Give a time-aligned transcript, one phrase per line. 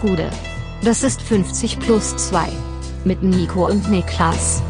[0.00, 0.30] Gude.
[0.82, 2.48] Das ist 50 plus 2.
[3.04, 4.62] Mit Nico und Niklas.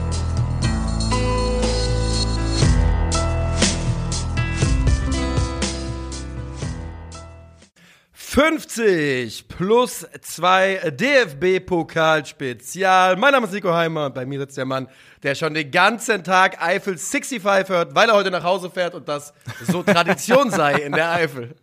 [8.13, 13.15] »50 plus 2 DFB-Pokal-Spezial«.
[13.17, 14.89] Mein Name ist Nico Heimer und bei mir sitzt der Mann,
[15.23, 19.07] der schon den ganzen Tag Eifel 65 hört, weil er heute nach Hause fährt und
[19.09, 19.35] das
[19.67, 21.55] so Tradition sei in der Eifel.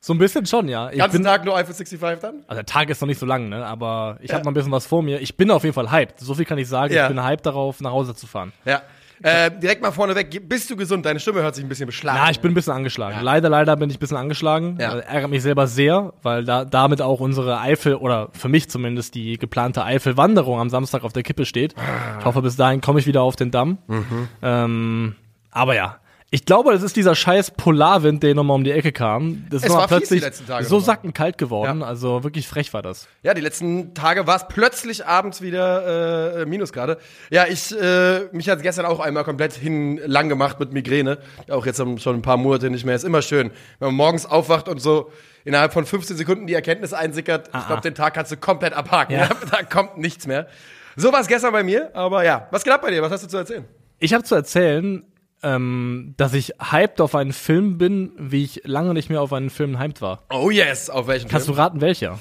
[0.00, 0.90] So ein bisschen schon, ja.
[0.90, 2.36] Ich ganzen Tag nur Eifel 65 dann?
[2.46, 3.66] Also der Tag ist noch nicht so lang, ne?
[3.66, 4.36] Aber ich ja.
[4.36, 5.20] habe noch ein bisschen was vor mir.
[5.20, 6.20] Ich bin auf jeden Fall hyped.
[6.20, 6.94] So viel kann ich sagen.
[6.94, 7.04] Ja.
[7.04, 8.52] Ich bin hyped darauf, nach Hause zu fahren.
[8.64, 8.82] Ja.
[9.20, 11.04] Äh, direkt mal vorneweg, bist du gesund?
[11.04, 12.18] Deine Stimme hört sich ein bisschen beschlagen.
[12.18, 13.16] Ja, ich bin ein bisschen angeschlagen.
[13.16, 13.22] Ja.
[13.22, 14.78] Leider, leider bin ich ein bisschen angeschlagen.
[14.80, 14.90] Ja.
[14.90, 19.16] Also, ärgert mich selber sehr, weil da damit auch unsere Eifel oder für mich zumindest
[19.16, 21.74] die geplante Eifelwanderung am Samstag auf der Kippe steht.
[22.20, 23.78] Ich hoffe, bis dahin komme ich wieder auf den Damm.
[23.88, 24.28] Mhm.
[24.42, 25.16] Ähm,
[25.50, 25.98] aber ja,
[26.30, 29.46] ich glaube, das ist dieser scheiß Polarwind, der nochmal um die Ecke kam.
[29.48, 30.22] Das es ist war plötzlich
[30.60, 31.80] so sackenkalt geworden.
[31.80, 31.86] Ja.
[31.86, 33.08] Also wirklich frech war das.
[33.22, 36.98] Ja, die letzten Tage war es plötzlich abends wieder äh, Minusgrade.
[37.30, 41.16] Ja, ich äh, mich hat gestern auch einmal komplett hin lang gemacht mit Migräne.
[41.48, 42.94] Auch jetzt schon ein paar Monate nicht mehr.
[42.94, 45.10] Ist immer schön, wenn man morgens aufwacht und so
[45.46, 47.48] innerhalb von 15 Sekunden die Erkenntnis einsickert.
[47.52, 49.14] Ah, ich glaube, den Tag kannst du komplett abhaken.
[49.14, 49.30] Ja.
[49.50, 50.46] da kommt nichts mehr.
[50.94, 52.48] So war es gestern bei mir, aber ja.
[52.50, 53.00] Was geht ab bei dir?
[53.00, 53.64] Was hast du zu erzählen?
[53.98, 55.04] Ich habe zu erzählen,
[55.42, 59.50] ähm, dass ich hyped auf einen Film bin, wie ich lange nicht mehr auf einen
[59.50, 60.24] Film hyped war.
[60.30, 61.56] Oh yes, auf welchen Kannst Film?
[61.56, 62.18] du raten, welcher?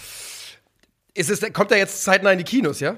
[1.14, 2.95] Ist es, kommt der jetzt zeitnah in die Kinos, ja?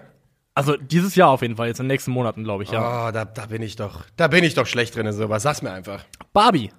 [0.53, 3.07] Also dieses Jahr auf jeden Fall, jetzt in den nächsten Monaten, glaube ich, ja.
[3.07, 5.43] Oh, da, da bin ich doch, da bin ich doch schlecht drin in sowas.
[5.43, 6.03] Sag's mir einfach.
[6.33, 6.71] Barbie.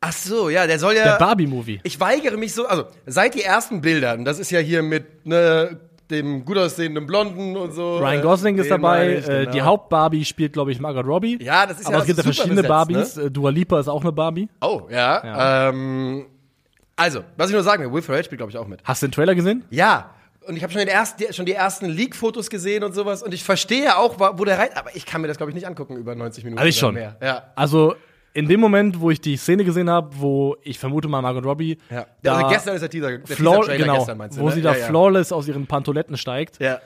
[0.00, 1.04] Ach so, ja, der soll ja.
[1.04, 1.80] Der Barbie-Movie.
[1.82, 5.80] Ich weigere mich so, also seit die ersten Bildern, das ist ja hier mit ne
[6.10, 7.98] dem gut aussehenden Blonden und so.
[7.98, 9.18] Ryan Gosling ist dabei.
[9.18, 9.50] Ich, äh, genau.
[9.52, 11.42] Die Hauptbarbie spielt, glaube ich, Margot Robbie.
[11.42, 13.16] Ja, das ist Aber ja es gibt ja verschiedene besetzt, Barbies.
[13.16, 13.22] Ne?
[13.24, 14.48] Äh, Dua Lipa ist auch eine Barbie.
[14.60, 15.24] Oh, ja.
[15.24, 15.68] ja.
[15.68, 16.26] Ähm,
[16.96, 18.80] also, was ich nur sagen will, Will Ferrell spielt, glaube ich, auch mit.
[18.84, 19.64] Hast du den Trailer gesehen?
[19.70, 20.10] Ja.
[20.46, 23.22] Und ich habe schon, den ersten, schon die ersten Leak-Fotos gesehen und sowas.
[23.22, 24.68] Und ich verstehe auch, wo der rein.
[24.76, 26.58] Aber ich kann mir das, glaube ich, nicht angucken über 90 Minuten.
[26.58, 26.94] Also ich schon.
[26.94, 27.16] Mehr.
[27.20, 27.50] Ja.
[27.56, 27.96] Also
[28.36, 31.78] in dem Moment, wo ich die Szene gesehen habe, wo ich vermute mal Margot Robbie,
[31.90, 32.06] ja.
[32.22, 34.54] da also gestern ist der Teaser, der Floor, Teaser genau, gestern, meinst du, wo ne?
[34.54, 34.86] sie da ja, ja.
[34.86, 36.60] flawless aus ihren Pantoletten steigt.
[36.60, 36.74] Ja.
[36.74, 36.82] Da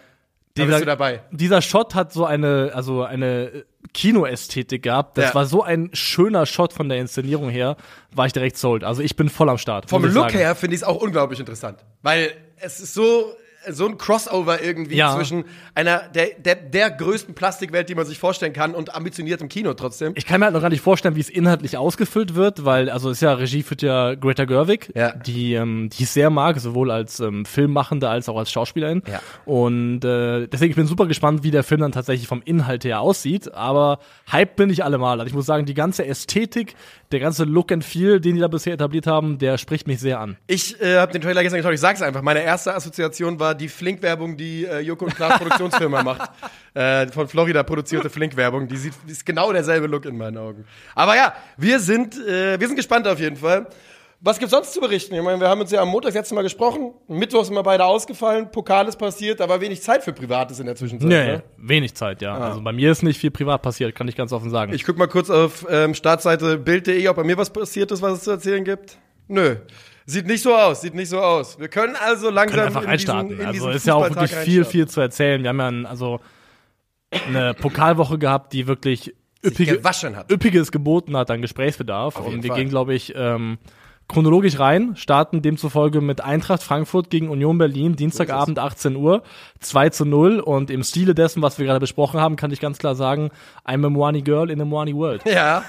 [0.55, 1.23] dieser, bist du dabei.
[1.33, 5.19] Dieser Shot hat so eine, also eine Kinoästhetik gehabt.
[5.19, 5.35] Das ja.
[5.35, 7.77] war so ein schöner Shot von der Inszenierung her,
[8.15, 8.85] war ich direkt sold.
[8.85, 9.91] Also ich bin voll am Start.
[9.91, 10.39] Vom Look sagen.
[10.39, 13.33] her finde ich es auch unglaublich interessant, weil es ist so
[13.69, 15.15] so ein Crossover irgendwie ja.
[15.15, 15.45] zwischen
[15.75, 20.13] einer der, der, der größten Plastikwelt, die man sich vorstellen kann und ambitioniertem Kino trotzdem.
[20.17, 23.11] Ich kann mir halt noch gar nicht vorstellen, wie es inhaltlich ausgefüllt wird, weil, also
[23.11, 25.13] ist ja, Regie führt ja Greta Gerwig, ja.
[25.13, 29.03] die, ähm, die ich sehr mag, sowohl als ähm, Filmmachende als auch als Schauspielerin.
[29.11, 29.21] Ja.
[29.45, 33.01] Und äh, deswegen ich bin super gespannt, wie der Film dann tatsächlich vom Inhalt her
[33.01, 33.53] aussieht.
[33.55, 33.99] Aber
[34.31, 35.21] Hype bin ich allemal.
[35.21, 36.75] Also ich muss sagen, die ganze Ästhetik,
[37.13, 40.21] der ganze Look and Feel, den die da bisher etabliert haben, der spricht mich sehr
[40.21, 40.37] an.
[40.47, 42.23] Ich äh, habe den Trailer gestern geschaut, ich sag's einfach.
[42.23, 46.31] Meine erste Assoziation war die Flink-Werbung, die äh, Joko und Klaas Produktionsfirma macht.
[46.75, 48.69] Äh, von Florida produzierte Flink-Werbung.
[48.69, 50.65] Die sieht ist genau derselbe Look in meinen Augen.
[50.95, 53.67] Aber ja, wir sind, äh, wir sind gespannt auf jeden Fall.
[54.23, 55.15] Was gibt's sonst zu berichten?
[55.15, 56.93] Ich meine, wir haben uns ja am Montag letztes Mal gesprochen.
[57.09, 58.51] Mittwoch sind wir beide ausgefallen.
[58.51, 59.41] Pokal ist passiert.
[59.41, 61.09] Da war wenig Zeit für Privates in der Zwischenzeit.
[61.09, 61.43] Nee, ne?
[61.57, 62.35] wenig Zeit, ja.
[62.35, 62.49] Ah.
[62.51, 64.75] Also bei mir ist nicht viel privat passiert, kann ich ganz offen sagen.
[64.75, 68.19] Ich guck mal kurz auf ähm, Startseite Bild.de, ob bei mir was passiert ist, was
[68.19, 68.99] es zu erzählen gibt.
[69.27, 69.57] Nö.
[70.07, 71.59] Sieht nicht so aus, sieht nicht so aus.
[71.59, 73.29] Wir können also langsam können einfach in reinstarten.
[73.29, 75.43] Diesen, in also ist ja auch wirklich viel, viel zu erzählen.
[75.43, 76.21] Wir haben ja ein, also
[77.11, 79.81] eine Pokalwoche gehabt, die wirklich üppige,
[80.31, 82.19] üppiges geboten hat an Gesprächsbedarf.
[82.19, 82.59] Und wir Fall.
[82.59, 83.59] gehen, glaube ich, ähm,
[84.11, 89.23] chronologisch rein, starten demzufolge mit Eintracht Frankfurt gegen Union Berlin, Dienstagabend 18 Uhr,
[89.61, 92.79] 2 zu 0 und im Stile dessen, was wir gerade besprochen haben, kann ich ganz
[92.79, 93.31] klar sagen,
[93.65, 95.23] I'm a Moani Girl in a Moani World.
[95.27, 95.65] Ja,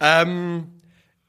[0.00, 0.66] ähm,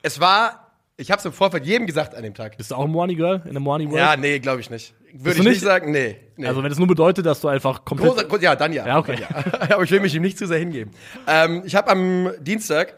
[0.02, 0.65] es war,
[0.98, 2.58] ich habe es im Vorfeld jedem gesagt an dem Tag.
[2.58, 3.98] Bist du auch ein Moani Girl in a Moani World?
[3.98, 4.94] Ja, nee, glaube ich nicht.
[5.14, 7.86] Würde ich nicht, nicht sagen, nee, nee, Also wenn es nur bedeutet, dass du einfach
[7.86, 8.30] komplett...
[8.30, 8.86] Großer, ja, dann ja.
[8.86, 9.18] Ja, okay.
[9.20, 9.70] Ja.
[9.76, 10.92] Aber ich will mich ihm nicht zu sehr hingeben.
[11.28, 12.96] Ähm, ich habe am Dienstag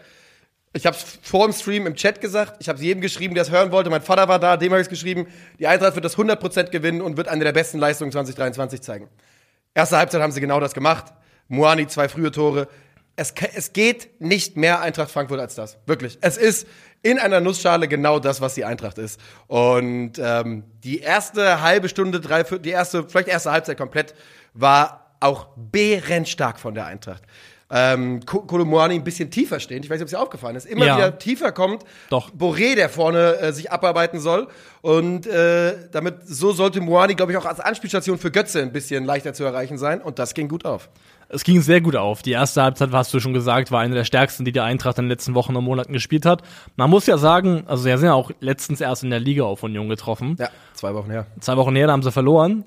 [0.78, 2.58] ich habe es vor dem Stream im Chat gesagt.
[2.60, 3.90] Ich habe es jedem geschrieben, der es hören wollte.
[3.90, 5.28] Mein Vater war da, dem habe ich es geschrieben.
[5.60, 9.10] Die Eintracht wird das 100% gewinnen und wird eine der besten Leistungen 2023 zeigen.
[9.74, 11.14] Erste Halbzeit haben sie genau das gemacht.
[11.48, 12.68] Moani, zwei frühe Tore.
[13.16, 15.78] Es, es geht nicht mehr Eintracht Frankfurt als das.
[15.88, 16.20] Wirklich.
[16.22, 16.68] Es ist
[17.08, 19.20] in einer Nussschale genau das, was die Eintracht ist.
[19.48, 24.14] Und ähm, die erste halbe Stunde, drei, die erste, vielleicht erste Halbzeit komplett,
[24.54, 27.24] war auch bärenstark von der Eintracht
[27.70, 29.84] ähm, Kolomoani ein bisschen tiefer stehen.
[29.84, 30.66] Ich weiß nicht, ob es dir aufgefallen ist.
[30.66, 30.98] Immer ja.
[30.98, 31.84] wieder tiefer kommt.
[32.10, 32.32] Doch.
[32.32, 34.48] Boré, der vorne äh, sich abarbeiten soll.
[34.82, 39.04] Und äh, damit so sollte Moani, glaube ich, auch als Anspielstation für Götze ein bisschen
[39.04, 40.02] leichter zu erreichen sein.
[40.02, 40.90] Und das ging gut auf.
[41.30, 42.22] Es ging sehr gut auf.
[42.22, 45.06] Die erste Halbzeit, hast du schon gesagt, war eine der stärksten, die die Eintracht in
[45.06, 46.42] den letzten Wochen und Monaten gespielt hat.
[46.78, 49.64] Man muss ja sagen, also sie sind ja auch letztens erst in der Liga auf
[49.64, 50.38] Union getroffen.
[50.40, 51.28] Ja, zwei Wochen her.
[51.40, 52.64] Zwei Wochen her, da haben sie verloren.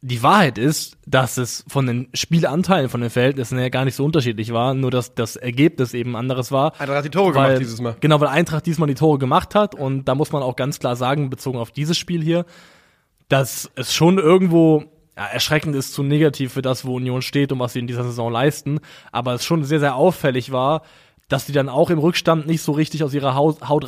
[0.00, 4.04] die Wahrheit ist, dass es von den Spielanteilen, von den Verhältnissen her gar nicht so
[4.04, 6.72] unterschiedlich war, nur dass das Ergebnis eben anderes war.
[6.78, 7.96] Eintracht hat die Tore weil, gemacht dieses Mal.
[8.00, 10.94] Genau, weil Eintracht diesmal die Tore gemacht hat und da muss man auch ganz klar
[10.94, 12.44] sagen, bezogen auf dieses Spiel hier,
[13.28, 14.84] dass es schon irgendwo
[15.18, 18.04] ja, erschreckend ist zu negativ für das, wo Union steht und was sie in dieser
[18.04, 18.78] Saison leisten,
[19.10, 20.82] aber es schon sehr, sehr auffällig war,
[21.28, 23.84] dass die dann auch im Rückstand nicht so richtig aus ihrer Haut, Haut.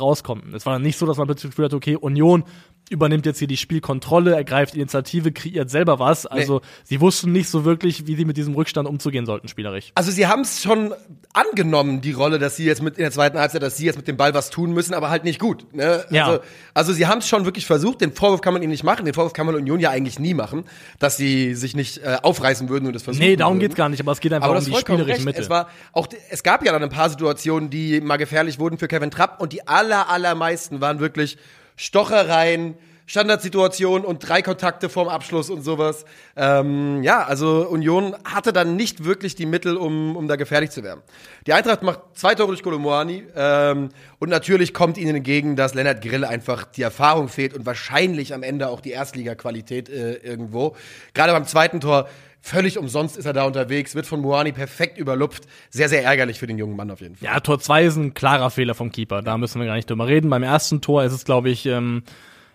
[0.53, 2.43] Es war dann nicht so, dass man plötzlich gefühlt hat, okay, Union
[2.91, 6.25] übernimmt jetzt hier die Spielkontrolle, ergreift Initiative, kreiert selber was.
[6.25, 6.65] Also nee.
[6.83, 9.91] sie wussten nicht so wirklich, wie sie mit diesem Rückstand umzugehen sollten, spielerisch.
[9.95, 10.93] Also sie haben es schon
[11.33, 14.07] angenommen, die Rolle, dass sie jetzt mit in der zweiten Halbzeit, dass sie jetzt mit
[14.07, 15.73] dem Ball was tun müssen, aber halt nicht gut.
[15.73, 16.03] Ne?
[16.09, 16.25] Ja.
[16.25, 16.39] Also,
[16.73, 18.01] also sie haben es schon wirklich versucht.
[18.01, 19.05] Den Vorwurf kann man ihnen nicht machen.
[19.05, 20.65] Den Vorwurf kann man Union ja eigentlich nie machen,
[20.99, 23.25] dass sie sich nicht äh, aufreißen würden und das versuchen.
[23.25, 23.61] Nee, darum würden.
[23.61, 24.01] geht's gar nicht.
[24.01, 25.41] Aber es geht einfach aber um die spielerischen Mittel.
[25.41, 28.89] Es war auch, es gab ja dann ein paar Situationen, die mal gefährlich wurden für
[28.89, 31.37] Kevin Trapp und die aller allermeisten waren wirklich
[31.81, 32.75] Stochereien
[33.07, 36.05] Standardsituation und drei Kontakte vorm Abschluss und sowas.
[36.37, 40.81] Ähm, ja, also Union hatte dann nicht wirklich die Mittel, um, um da gefährlich zu
[40.81, 41.01] werden.
[41.45, 43.89] Die Eintracht macht zwei Tore durch Kolomoani ähm,
[44.19, 48.43] und natürlich kommt ihnen entgegen, dass Lennart Grill einfach die Erfahrung fehlt und wahrscheinlich am
[48.43, 50.77] Ende auch die Erstliga-Qualität äh, irgendwo.
[51.13, 52.07] Gerade beim zweiten Tor
[52.43, 55.43] Völlig umsonst ist er da unterwegs, wird von Moani perfekt überlupft.
[55.69, 57.25] Sehr, sehr ärgerlich für den jungen Mann auf jeden Fall.
[57.27, 59.21] Ja, Tor 2 ist ein klarer Fehler vom Keeper.
[59.21, 60.29] Da müssen wir gar nicht drüber reden.
[60.31, 62.01] Beim ersten Tor ist es, glaube ich, ähm,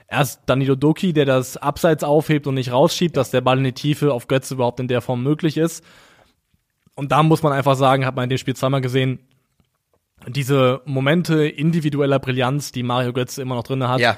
[0.08, 3.72] erst Danilo Doki, der das Abseits aufhebt und nicht rausschiebt, dass der Ball in die
[3.72, 5.84] Tiefe auf Götze überhaupt in der Form möglich ist.
[6.96, 9.20] Und da muss man einfach sagen, hat man in dem Spiel zweimal gesehen,
[10.26, 14.16] diese Momente individueller Brillanz, die Mario Götze immer noch drin hat, ja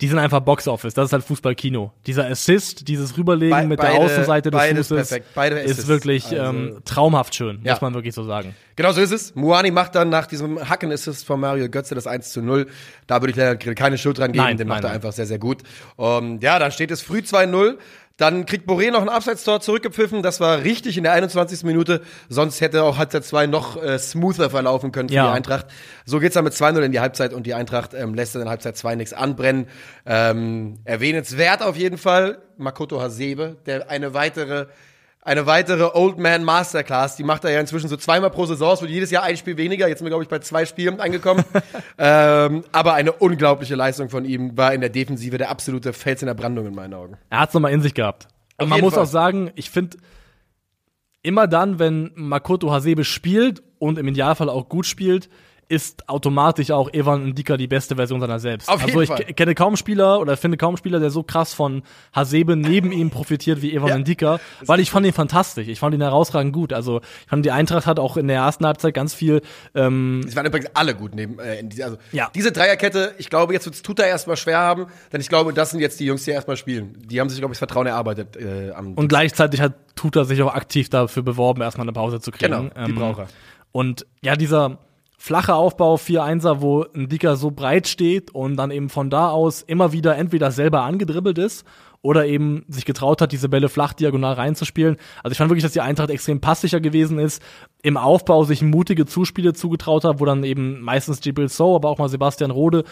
[0.00, 0.94] die sind einfach Boxoffice.
[0.94, 1.92] Das ist halt Fußballkino.
[2.06, 5.26] Dieser Assist, dieses Rüberlegen Be mit der Außenseite des Fußes perfekt.
[5.34, 7.72] Beide ist wirklich also, ähm, traumhaft schön, ja.
[7.72, 8.54] muss man wirklich so sagen.
[8.76, 9.34] Genau so ist es.
[9.34, 12.68] Muani macht dann nach diesem Hacken-Assist von Mario Götze das 1 zu 0.
[13.08, 15.26] Da würde ich leider keine Schuld dran geben, nein, den macht nein, er einfach sehr,
[15.26, 15.62] sehr gut.
[15.96, 17.76] Um, ähm, ja, dann steht es früh 2-0.
[18.18, 20.22] Dann kriegt Boré noch ein Abseitstor zurückgepfiffen.
[20.22, 21.62] Das war richtig in der 21.
[21.62, 22.02] Minute.
[22.28, 25.28] Sonst hätte auch Halbzeit 2 noch äh, smoother verlaufen können für ja.
[25.28, 25.66] die Eintracht.
[26.04, 28.48] So geht's dann mit 2-0 in die Halbzeit und die Eintracht ähm, lässt dann in
[28.48, 29.68] Halbzeit 2 nichts anbrennen.
[30.04, 34.66] Ähm, erwähnenswert auf jeden Fall Makoto Hasebe, der eine weitere
[35.28, 37.16] eine weitere Old Man Masterclass.
[37.16, 38.72] Die macht er ja inzwischen so zweimal pro Saison.
[38.72, 39.86] Es wird jedes Jahr ein Spiel weniger.
[39.86, 41.44] Jetzt sind wir, glaube ich, bei zwei Spielen angekommen.
[41.98, 46.26] ähm, aber eine unglaubliche Leistung von ihm war in der Defensive der absolute Fels in
[46.26, 47.18] der Brandung in meinen Augen.
[47.28, 48.26] Er hat es nochmal in sich gehabt.
[48.56, 49.02] Und man muss Fall.
[49.02, 49.98] auch sagen, ich finde,
[51.22, 55.28] immer dann, wenn Makoto Hasebe spielt und im Idealfall auch gut spielt,
[55.68, 58.68] ist automatisch auch Evan Ndika die beste Version seiner selbst.
[58.68, 59.24] Auf also ich Fall.
[59.24, 61.82] kenne kaum Spieler oder finde kaum Spieler, der so krass von
[62.14, 63.98] Hasebe neben ihm profitiert wie Evan ja.
[63.98, 65.68] Ndika, weil ich fand ihn fantastisch.
[65.68, 66.72] Ich fand ihn herausragend gut.
[66.72, 69.42] Also ich fand die Eintracht hat auch in der ersten Halbzeit ganz viel.
[69.74, 71.38] Ähm, es waren übrigens alle gut neben.
[71.38, 72.30] Äh, also ja.
[72.34, 75.80] diese Dreierkette, ich glaube, jetzt wird's Tuta erstmal schwer haben, denn ich glaube, das sind
[75.80, 76.96] jetzt die Jungs, die erstmal spielen.
[77.04, 78.36] Die haben sich, glaube ich, das Vertrauen erarbeitet.
[78.36, 82.30] Äh, am Und gleichzeitig hat Tuta sich auch aktiv dafür beworben, erstmal eine Pause zu
[82.30, 82.52] kriegen.
[82.52, 83.28] Genau, die ähm, braucht er.
[83.72, 84.78] Und ja, dieser
[85.18, 89.62] flache Aufbau 4-1er, wo ein Dicker so breit steht und dann eben von da aus
[89.62, 91.66] immer wieder entweder selber angedribbelt ist
[92.00, 94.96] oder eben sich getraut hat, diese Bälle flach diagonal reinzuspielen.
[95.24, 97.42] Also ich fand wirklich, dass die Eintracht extrem passiger gewesen ist,
[97.82, 101.98] im Aufbau sich mutige Zuspiele zugetraut hat, wo dann eben meistens Jibril So, aber auch
[101.98, 102.84] mal Sebastian Rode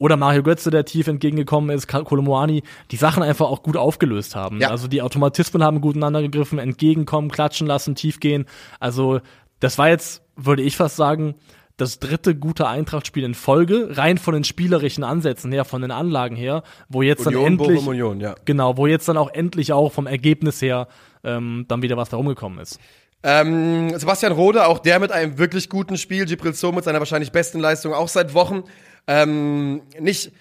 [0.00, 4.60] oder Mario Götze, der tief entgegengekommen ist, Kolomoani, die Sachen einfach auch gut aufgelöst haben.
[4.60, 4.70] Ja.
[4.70, 8.46] Also die Automatismen haben gut ineinander gegriffen, entgegenkommen, klatschen lassen, tief gehen.
[8.80, 9.20] Also
[9.60, 11.34] das war jetzt, würde ich fast sagen,
[11.76, 16.36] das dritte gute Eintracht-Spiel in Folge, rein von den spielerischen Ansätzen her, von den Anlagen
[16.36, 18.34] her, wo jetzt Union, dann endlich, Union, ja.
[18.44, 20.88] genau, wo jetzt dann auch endlich auch vom Ergebnis her
[21.24, 22.78] ähm, dann wieder was da rumgekommen ist.
[23.24, 27.30] Ähm, Sebastian Rode, auch der mit einem wirklich guten Spiel, Gibril So mit seiner wahrscheinlich
[27.30, 28.64] besten Leistung, auch seit Wochen.
[29.06, 30.32] Ähm, nicht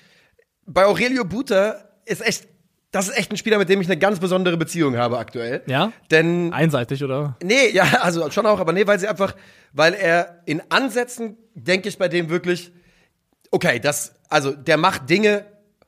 [0.65, 2.47] bei Aurelio Buta ist echt
[2.91, 5.63] das ist echt ein Spieler, mit dem ich eine ganz besondere Beziehung habe aktuell.
[5.65, 5.93] Ja?
[6.11, 7.37] Denn einseitig oder?
[7.41, 9.35] Nee, ja, also schon auch, aber nee, weil sie einfach,
[9.71, 12.71] weil er in Ansätzen denke ich bei dem wirklich,
[13.49, 15.45] okay, das, also der macht Dinge,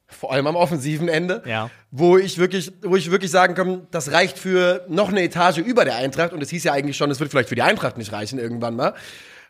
[0.07, 1.69] vor allem am offensiven Ende, ja.
[1.91, 5.85] wo ich wirklich, wo ich wirklich sagen kann, das reicht für noch eine Etage über
[5.85, 8.13] der Eintracht und es hieß ja eigentlich schon, es wird vielleicht für die Eintracht nicht
[8.13, 8.93] reichen irgendwann mal.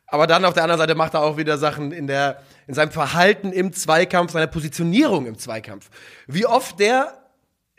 [0.07, 2.91] Aber dann auf der anderen Seite macht er auch wieder Sachen in der, in seinem
[2.91, 5.89] Verhalten im Zweikampf, seiner Positionierung im Zweikampf.
[6.27, 7.22] Wie oft der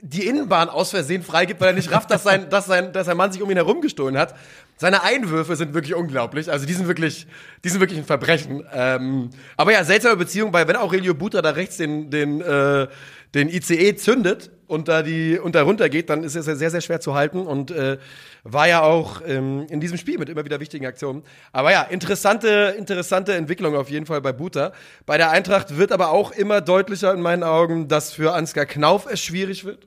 [0.05, 3.17] die Innenbahn aus Versehen freigibt, weil er nicht rafft, dass sein, dass sein, dass sein
[3.17, 4.35] Mann sich um ihn herum gestohlen hat.
[4.77, 6.51] Seine Einwürfe sind wirklich unglaublich.
[6.51, 7.27] Also die sind wirklich,
[7.65, 8.65] die sind wirklich ein Verbrechen.
[8.73, 12.89] Ähm, aber ja, seltsame Beziehung, weil wenn Aurelio Buta da rechts den, den, äh,
[13.35, 16.71] den ICE zündet und da die und da runter geht, dann ist es ja sehr,
[16.71, 17.99] sehr schwer zu halten und äh,
[18.43, 21.23] war ja auch ähm, in diesem Spiel mit immer wieder wichtigen Aktionen.
[21.53, 24.73] Aber ja, interessante, interessante Entwicklung auf jeden Fall bei Buta.
[25.07, 29.07] Bei der Eintracht wird aber auch immer deutlicher in meinen Augen, dass für Ansgar Knauf
[29.11, 29.87] es schwierig wird.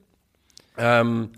[0.78, 1.30] Ähm,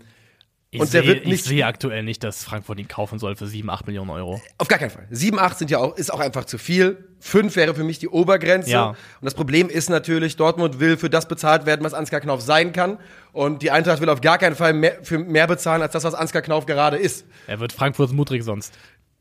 [0.72, 1.34] Ich und der sehe, wird nicht.
[1.34, 4.40] Ich sehe aktuell nicht, dass Frankfurt ihn kaufen soll für 7, 8 Millionen Euro.
[4.58, 5.06] Auf gar keinen Fall.
[5.10, 7.08] 7, 8 sind ja auch, ist auch einfach zu viel.
[7.18, 8.70] 5 wäre für mich die Obergrenze.
[8.70, 8.90] Ja.
[8.90, 12.72] Und das Problem ist natürlich, Dortmund will für das bezahlt werden, was Ansgar Knauf sein
[12.72, 12.98] kann.
[13.32, 16.14] Und die Eintracht will auf gar keinen Fall mehr, für mehr bezahlen, als das, was
[16.14, 17.26] Ansgar Knauf gerade ist.
[17.48, 18.72] Er wird Frankfurts Mutrig sonst.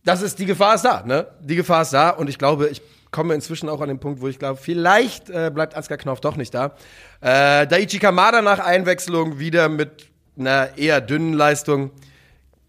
[0.05, 1.27] Das ist, die Gefahr ist da, ne?
[1.41, 2.11] Die Gefahr ist da.
[2.11, 5.51] Und ich glaube, ich komme inzwischen auch an den Punkt, wo ich glaube, vielleicht äh,
[5.51, 6.75] bleibt Ansgar Knauf doch nicht da.
[7.21, 10.08] Äh, Daichi Kamada nach Einwechslung wieder mit
[10.39, 11.91] einer eher dünnen Leistung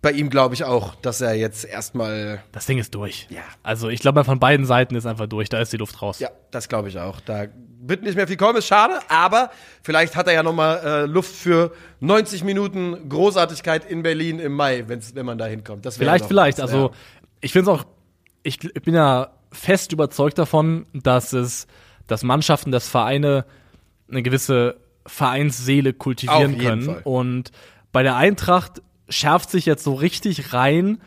[0.03, 2.43] bei ihm glaube ich auch, dass er jetzt erstmal.
[2.53, 3.27] Das Ding ist durch.
[3.29, 3.43] Ja.
[3.63, 5.49] Also ich glaube, von beiden Seiten ist einfach durch.
[5.49, 6.19] Da ist die Luft raus.
[6.21, 7.21] Ja, das glaube ich auch.
[7.21, 7.47] Da
[7.83, 8.57] wird nicht mehr viel kommen.
[8.57, 9.51] Ist schade, aber
[9.83, 14.53] vielleicht hat er ja noch mal äh, Luft für 90 Minuten Großartigkeit in Berlin im
[14.53, 15.85] Mai, wenn's, wenn man da hinkommt.
[15.85, 16.59] Das vielleicht, vielleicht.
[16.59, 16.95] Was, also ja.
[17.41, 17.85] ich finde es auch.
[18.43, 21.67] Ich, ich bin ja fest überzeugt davon, dass es,
[22.07, 23.45] dass Mannschaften, dass Vereine
[24.09, 24.77] eine gewisse
[25.11, 26.83] Vereinsseele kultivieren können.
[26.83, 27.01] Fall.
[27.05, 27.51] Und
[27.93, 31.01] bei der Eintracht schärft sich jetzt so richtig rein,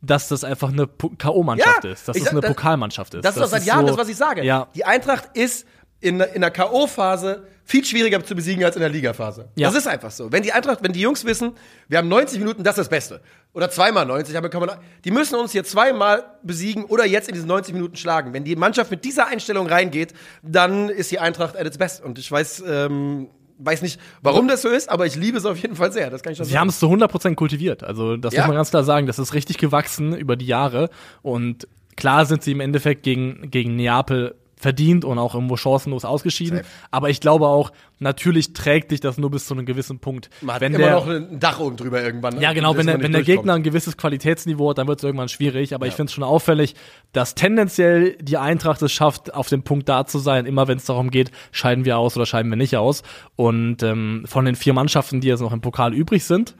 [0.00, 3.24] dass das einfach eine K.O.-Mannschaft ja, ist, dass es eine das, Pokalmannschaft ist.
[3.24, 4.44] Das ist doch seit Jahren so, das, was ich sage.
[4.44, 4.68] Ja.
[4.74, 5.66] Die Eintracht ist
[6.00, 9.50] in, in der K.O.-Phase viel schwieriger zu besiegen als in der Ligaphase.
[9.56, 9.68] Ja.
[9.68, 10.32] Das ist einfach so.
[10.32, 11.52] Wenn die Eintracht, wenn die Jungs wissen,
[11.88, 13.20] wir haben 90 Minuten, das ist das Beste.
[13.52, 17.34] Oder zweimal 90, aber kann man, die müssen uns hier zweimal besiegen oder jetzt in
[17.34, 18.32] diesen 90 Minuten schlagen.
[18.32, 22.02] Wenn die Mannschaft mit dieser Einstellung reingeht, dann ist die Eintracht at its best.
[22.02, 25.58] Und ich weiß, ähm, weiß nicht, warum das so ist, aber ich liebe es auf
[25.58, 26.10] jeden Fall sehr.
[26.10, 27.84] Das kann ich schon Sie haben es zu 100% kultiviert.
[27.84, 28.42] Also, das ja.
[28.42, 29.06] muss man ganz klar sagen.
[29.06, 30.90] Das ist richtig gewachsen über die Jahre.
[31.22, 36.58] Und klar sind sie im Endeffekt gegen, gegen Neapel verdient und auch irgendwo chancenlos ausgeschieden.
[36.58, 36.68] Safe.
[36.90, 40.30] Aber ich glaube auch, natürlich trägt dich das nur bis zu einem gewissen Punkt.
[40.40, 42.34] Man hat wenn immer der, noch ein Dach oben drüber irgendwann.
[42.34, 42.42] Ne?
[42.42, 42.76] Ja, genau.
[42.76, 45.74] Wenn der, wenn der Gegner ein gewisses Qualitätsniveau hat, dann wird es irgendwann schwierig.
[45.74, 45.90] Aber ja.
[45.90, 46.74] ich finde es schon auffällig,
[47.12, 50.46] dass tendenziell die Eintracht es schafft, auf dem Punkt da zu sein.
[50.46, 53.02] Immer wenn es darum geht, scheiden wir aus oder scheiden wir nicht aus.
[53.36, 56.54] Und ähm, von den vier Mannschaften, die jetzt noch im Pokal übrig sind,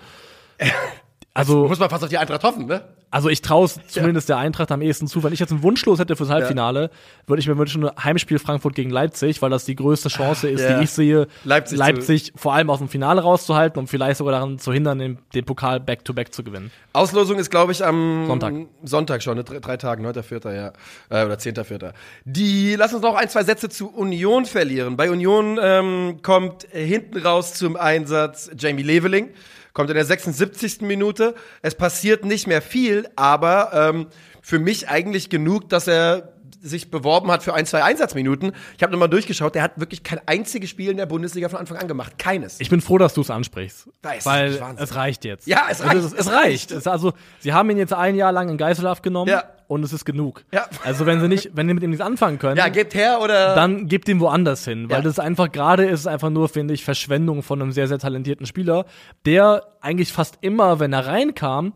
[1.38, 2.82] also muss man fast auf die Eintracht hoffen, ne?
[3.10, 4.34] Also ich traue zumindest ja.
[4.34, 5.22] der Eintracht am ehesten zu.
[5.22, 7.28] Wenn ich jetzt einen Wunschlos hätte fürs Halbfinale, ja.
[7.28, 10.62] würde ich mir wünschen, ein Heimspiel Frankfurt gegen Leipzig, weil das die größte Chance ist,
[10.62, 10.78] ja.
[10.78, 14.58] die ich sehe, Leipzig, Leipzig vor allem aus dem Finale rauszuhalten und vielleicht sogar daran
[14.58, 16.70] zu hindern, den, den Pokal back-to-back -back zu gewinnen.
[16.92, 18.54] Auslosung ist, glaube ich, am Sonntag.
[18.82, 19.44] Sonntag schon, ne?
[19.44, 20.72] drei, drei Tagen, 9.4., ja.
[21.08, 21.92] Äh, oder 10.4.
[22.24, 24.96] Die, lass uns noch ein, zwei Sätze zu Union verlieren.
[24.96, 29.30] Bei Union ähm, kommt hinten raus zum Einsatz Jamie Leveling
[29.78, 30.80] kommt in der 76.
[30.80, 31.36] Minute.
[31.62, 34.08] Es passiert nicht mehr viel, aber ähm,
[34.42, 38.52] für mich eigentlich genug, dass er sich beworben hat für ein, zwei Einsatzminuten.
[38.76, 41.76] Ich habe nochmal durchgeschaut, der hat wirklich kein einziges Spiel in der Bundesliga von Anfang
[41.76, 42.18] an gemacht.
[42.18, 42.60] Keines.
[42.60, 43.88] Ich bin froh, dass du es ansprichst.
[44.02, 45.46] Weiß, weil es reicht jetzt.
[45.46, 45.94] Ja, es reicht.
[45.94, 46.70] Also, es, es, reicht.
[46.70, 49.30] Es, also, sie haben ihn jetzt ein Jahr lang in Geiselhaft genommen.
[49.30, 49.44] Ja.
[49.68, 50.44] Und es ist genug.
[50.50, 50.64] Ja.
[50.82, 53.54] Also wenn sie nicht, wenn sie mit ihm nichts anfangen können, ja, gebt her oder
[53.54, 55.02] dann gebt ihm woanders hin, weil ja.
[55.02, 58.86] das einfach gerade ist einfach nur finde ich Verschwendung von einem sehr sehr talentierten Spieler,
[59.26, 61.74] der eigentlich fast immer, wenn er reinkam,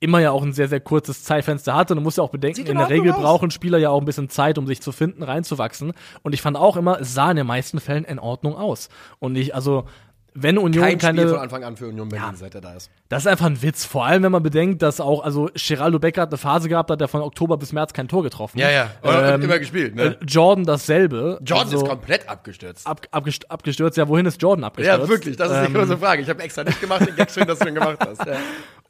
[0.00, 1.92] immer ja auch ein sehr, sehr kurzes Zeitfenster hatte.
[1.92, 3.20] Und du musst ja auch bedenken, in der Regel aus.
[3.20, 5.92] brauchen Spieler ja auch ein bisschen Zeit, um sich zu finden, reinzuwachsen.
[6.22, 8.88] Und ich fand auch immer, es sah in den meisten Fällen in Ordnung aus.
[9.18, 9.84] Und ich, also,
[10.32, 11.22] wenn Union Kein keine.
[11.22, 12.90] Spiel von Anfang an für Union Berlin, ja, seit er da ist.
[13.08, 13.84] Das ist einfach ein Witz.
[13.84, 17.00] Vor allem, wenn man bedenkt, dass auch, also Geraldo Becker hat eine Phase gehabt, hat
[17.00, 18.58] er von Oktober bis März kein Tor getroffen.
[18.58, 18.90] Ja, ja.
[19.02, 20.16] Ähm, immer gespielt, ne?
[20.20, 21.40] Äh, Jordan dasselbe.
[21.42, 22.86] Jordan also, ist komplett abgestürzt.
[22.86, 23.50] Ab, abgestürzt.
[23.50, 25.02] Abgestürzt, ja, wohin ist Jordan abgestürzt?
[25.02, 26.22] Ja, wirklich, das ist ähm, die große Frage.
[26.22, 28.20] Ich habe extra nicht gemacht, den Gag schön, dass du ihn gemacht hast.
[28.30, 28.36] Ja.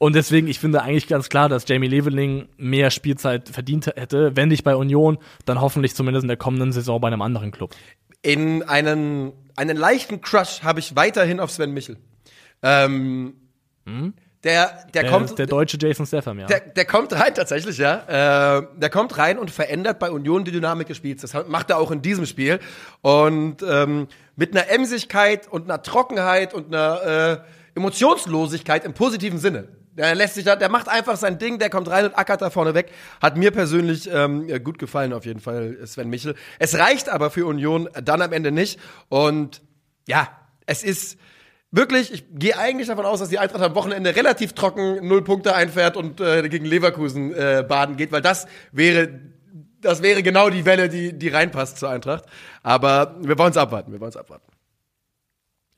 [0.01, 4.35] Und deswegen, ich finde eigentlich ganz klar, dass Jamie Leveling mehr Spielzeit verdient hätte.
[4.35, 7.75] Wenn nicht bei Union, dann hoffentlich zumindest in der kommenden Saison bei einem anderen Club.
[8.23, 11.97] In einen, einen leichten Crush habe ich weiterhin auf Sven Michel.
[12.63, 13.35] Ähm,
[13.85, 14.15] hm?
[14.43, 15.37] Der, der, der, kommt.
[15.37, 16.47] Der deutsche Jason Statham, ja.
[16.47, 18.57] Der, der kommt rein, tatsächlich, ja.
[18.57, 21.21] Äh, der kommt rein und verändert bei Union die Dynamik des Spiels.
[21.21, 22.59] Das macht er auch in diesem Spiel.
[23.01, 27.43] Und ähm, mit einer Emsigkeit und einer Trockenheit und einer
[27.75, 29.67] äh, Emotionslosigkeit im positiven Sinne.
[29.97, 32.49] Der lässt sich da, der macht einfach sein Ding, der kommt rein und ackert da
[32.49, 32.91] vorne weg.
[33.21, 36.35] Hat mir persönlich ähm, gut gefallen, auf jeden Fall, Sven Michel.
[36.59, 38.79] Es reicht aber für Union dann am Ende nicht.
[39.09, 39.61] Und
[40.07, 40.29] ja,
[40.65, 41.17] es ist
[41.71, 45.55] wirklich, ich gehe eigentlich davon aus, dass die Eintracht am Wochenende relativ trocken null Punkte
[45.55, 49.09] einfährt und äh, gegen Leverkusen äh, baden geht, weil das wäre
[49.81, 52.25] das wäre genau die Welle, die die reinpasst zur Eintracht.
[52.61, 54.45] Aber wir wollen es abwarten, wir wollen es abwarten.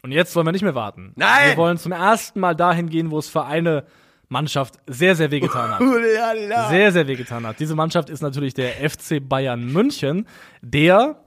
[0.04, 1.14] Und jetzt wollen wir nicht mehr warten.
[1.16, 1.52] Nein!
[1.52, 3.86] Wir wollen zum ersten Mal dahin gehen, wo es für eine
[4.34, 5.80] Mannschaft sehr, sehr wehgetan hat.
[6.70, 7.60] sehr, sehr wehgetan hat.
[7.60, 10.28] Diese Mannschaft ist natürlich der FC Bayern München,
[10.62, 11.24] der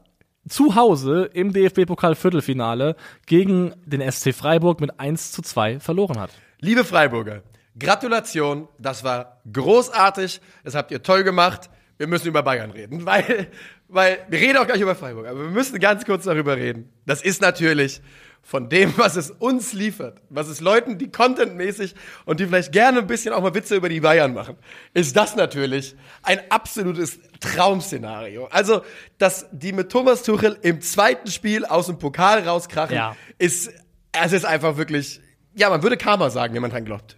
[0.48, 2.96] zu Hause im DFB-Pokal-Viertelfinale
[3.26, 6.30] gegen den SC Freiburg mit 1 zu 2 verloren hat.
[6.60, 7.42] Liebe Freiburger,
[7.78, 11.70] Gratulation, das war großartig, das habt ihr toll gemacht.
[11.98, 13.48] Wir müssen über Bayern reden, weil,
[13.88, 16.92] weil wir reden auch gleich über Freiburg, aber wir müssen ganz kurz darüber reden.
[17.06, 18.02] Das ist natürlich
[18.46, 23.00] von dem, was es uns liefert, was es Leuten, die contentmäßig und die vielleicht gerne
[23.00, 24.56] ein bisschen auch mal Witze über die Bayern machen,
[24.94, 28.46] ist das natürlich ein absolutes Traumszenario.
[28.46, 28.82] Also,
[29.18, 33.16] dass die mit Thomas Tuchel im zweiten Spiel aus dem Pokal rauskrachen, ja.
[33.38, 33.68] ist,
[34.12, 35.20] es ist einfach wirklich,
[35.56, 37.16] ja, man würde Karma sagen, wenn man dran glaubt.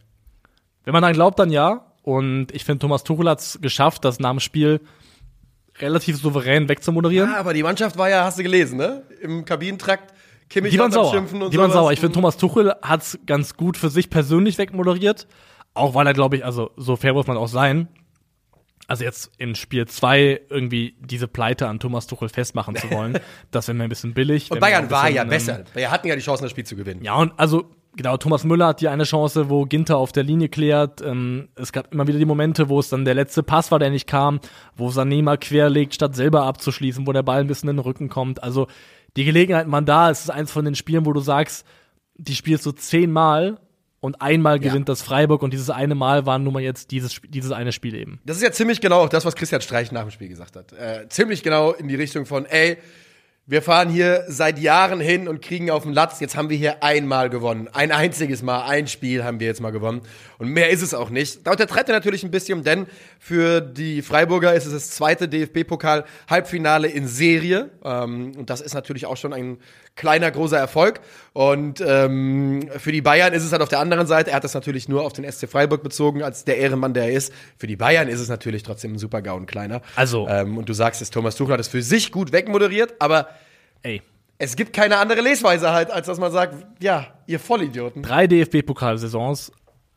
[0.84, 1.92] Wenn man dran glaubt, dann ja.
[2.02, 4.80] Und ich finde, Thomas Tuchel hat es geschafft, das nach dem Spiel
[5.78, 7.30] relativ souverän wegzumoderieren.
[7.30, 9.02] Ja, aber die Mannschaft war ja, hast du gelesen, ne?
[9.20, 10.14] Im Kabinentrakt
[10.48, 11.14] Kimmich die waren sauer.
[11.14, 11.92] und Die waren sauer.
[11.92, 15.26] Ich finde, Thomas Tuchel hat's ganz gut für sich persönlich wegmoderiert.
[15.74, 17.88] Auch weil er, glaube ich, also so fair muss man auch sein.
[18.86, 23.18] Also jetzt in Spiel 2 irgendwie diese Pleite an Thomas Tuchel festmachen zu wollen,
[23.50, 24.50] das wäre mir ein bisschen billig.
[24.50, 25.64] Und Bayern war ja besser.
[25.74, 27.04] Bayern hatten ja die Chance, das Spiel zu gewinnen.
[27.04, 30.48] Ja, und also genau, Thomas Müller hat hier eine Chance, wo Ginter auf der Linie
[30.48, 31.02] klärt.
[31.02, 33.90] Ähm, es gab immer wieder die Momente, wo es dann der letzte Pass war, der
[33.90, 34.40] nicht kam,
[34.74, 38.08] wo Sané mal querlegt, statt selber abzuschließen, wo der Ball ein bisschen in den Rücken
[38.08, 38.42] kommt.
[38.42, 38.68] Also
[39.16, 40.10] die Gelegenheit man da.
[40.10, 41.64] Es ist eins von den Spielen, wo du sagst,
[42.16, 43.58] die spielst du zehnmal
[44.00, 44.92] und einmal gewinnt ja.
[44.92, 48.20] das Freiburg und dieses eine Mal war nun mal jetzt dieses, dieses eine Spiel eben.
[48.24, 50.72] Das ist ja ziemlich genau auch das, was Christian Streich nach dem Spiel gesagt hat.
[50.72, 52.78] Äh, ziemlich genau in die Richtung von, ey,
[53.50, 56.20] wir fahren hier seit Jahren hin und kriegen auf den Latz.
[56.20, 57.66] Jetzt haben wir hier einmal gewonnen.
[57.72, 60.02] Ein einziges Mal, ein Spiel haben wir jetzt mal gewonnen.
[60.36, 61.46] Und mehr ist es auch nicht.
[61.46, 62.86] Da untertreibt er natürlich ein bisschen, denn
[63.18, 67.70] für die Freiburger ist es das zweite DFB-Pokal-Halbfinale in Serie.
[67.82, 69.56] Ähm, und das ist natürlich auch schon ein
[69.98, 71.00] kleiner, großer Erfolg.
[71.34, 74.54] Und ähm, für die Bayern ist es halt auf der anderen Seite, er hat das
[74.54, 77.32] natürlich nur auf den SC Freiburg bezogen, als der Ehrenmann, der er ist.
[77.58, 79.82] Für die Bayern ist es natürlich trotzdem ein super Gaun kleiner.
[79.96, 80.26] Also.
[80.28, 83.28] Ähm, und du sagst es, Thomas Tuchel hat es für sich gut wegmoderiert, aber
[83.82, 84.00] ey.
[84.40, 88.04] Es gibt keine andere Lesweise halt, als dass man sagt, ja, ihr Vollidioten.
[88.04, 89.50] Drei DFB-Pokalsaisons,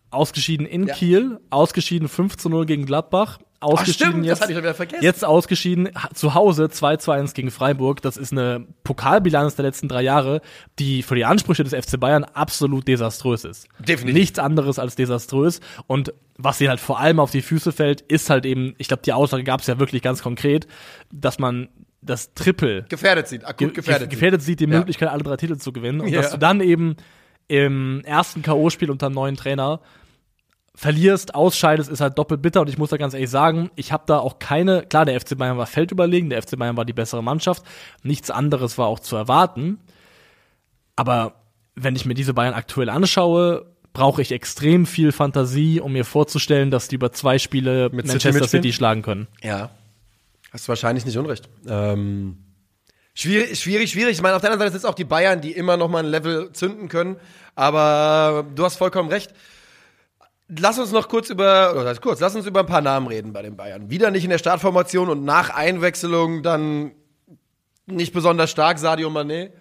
[0.10, 0.96] ausgeschieden in ja.
[0.96, 4.74] Kiel, ausgeschieden 5 zu 0 gegen Gladbach, ausgeschieden Ach, stimmt, jetzt, das hatte ich wieder
[4.74, 5.04] vergessen.
[5.04, 8.02] jetzt ausgeschieden zu Hause 2 zu 1 gegen Freiburg.
[8.02, 10.42] Das ist eine Pokalbilanz der letzten drei Jahre,
[10.80, 13.68] die für die Ansprüche des FC Bayern absolut desaströs ist.
[13.80, 14.14] Definitiv.
[14.14, 15.62] Nichts anderes als desaströs.
[15.88, 19.04] Und was ihnen halt vor allem auf die Füße fällt, ist halt eben, ich glaube,
[19.04, 20.68] die Aussage gab es ja wirklich ganz konkret,
[21.12, 21.70] dass man
[22.02, 24.72] das Triple gefährdet sieht, akut gefährdet, ge gefährdet sieht, die ja.
[24.72, 26.02] Möglichkeit, alle drei Titel zu gewinnen.
[26.02, 26.22] Und ja.
[26.22, 26.96] dass du dann eben
[27.48, 29.82] im ersten K.O.-Spiel unter einem neuen Trainer
[30.76, 32.62] verlierst, ausscheidest, ist halt doppelt bitter.
[32.62, 35.38] Und ich muss da ganz ehrlich sagen, ich habe da auch keine, klar, der FC
[35.38, 37.64] Bayern war feldüberlegen, der FC Bayern war die bessere Mannschaft.
[38.04, 39.80] Nichts anderes war auch zu erwarten.
[40.96, 41.36] Aber
[41.76, 46.72] wenn ich mir diese Bayern aktuell anschaue, brauche ich extrem viel Fantasie, um mir vorzustellen,
[46.72, 49.28] dass die über zwei Spiele Mit Manchester City, City schlagen können.
[49.42, 49.72] Ja.
[50.52, 51.50] Hast du wahrscheinlich nicht unrecht.
[51.68, 52.38] Ähm,
[53.14, 54.14] schwierig, schwierig, schwierig.
[54.14, 56.04] Ich meine, auf der anderen Seite sind es auch die Bayern, die immer noch mal
[56.04, 57.18] ein Level zünden können.
[57.56, 59.34] Aber du hast vollkommen recht.
[60.60, 63.42] Lass uns noch kurz über, oder kurz, lass uns über ein paar Namen reden bei
[63.42, 63.90] den Bayern.
[63.90, 66.92] Wieder nicht in der Startformation und nach Einwechslung dann
[67.86, 69.52] nicht besonders stark, Sadio Mané.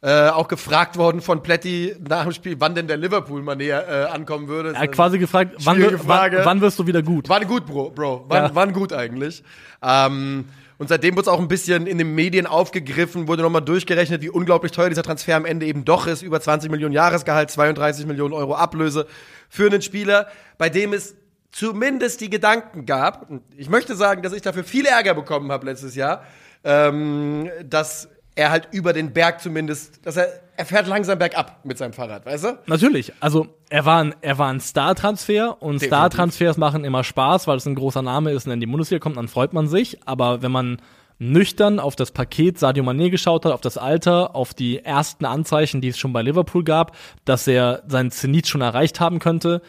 [0.00, 4.46] Äh, auch gefragt worden von Pletti nach dem Spiel, wann denn der Liverpool-Mané äh, ankommen
[4.46, 4.72] würde.
[4.72, 7.28] Er hat quasi gefragt, wann, wann, wann, wirst du wieder gut?
[7.28, 8.26] Wann gut, Bro, Bro.
[8.28, 8.50] Wann, ja.
[8.54, 9.42] wann gut eigentlich?
[9.82, 10.44] Ähm,
[10.78, 14.30] und seitdem wurde es auch ein bisschen in den Medien aufgegriffen, wurde nochmal durchgerechnet, wie
[14.30, 16.22] unglaublich teuer dieser Transfer am Ende eben doch ist.
[16.22, 19.06] Über 20 Millionen Jahresgehalt, 32 Millionen Euro Ablöse
[19.48, 21.16] für einen Spieler, bei dem es
[21.50, 23.28] zumindest die Gedanken gab.
[23.56, 26.24] Ich möchte sagen, dass ich dafür viel Ärger bekommen habe letztes Jahr,
[26.62, 28.08] ähm, dass
[28.38, 32.24] er halt über den Berg zumindest, dass er, er fährt langsam bergab mit seinem Fahrrad,
[32.24, 32.58] weißt du?
[32.66, 33.12] Natürlich.
[33.18, 37.66] Also, er war ein, er war ein Star-Transfer und Star-Transfers machen immer Spaß, weil es
[37.66, 39.98] ein großer Name ist und in die Bundesliga kommt, dann freut man sich.
[40.06, 40.80] Aber wenn man
[41.18, 45.80] nüchtern auf das Paket Sadio Mané geschaut hat, auf das Alter, auf die ersten Anzeichen,
[45.80, 49.62] die es schon bei Liverpool gab, dass er seinen Zenit schon erreicht haben könnte,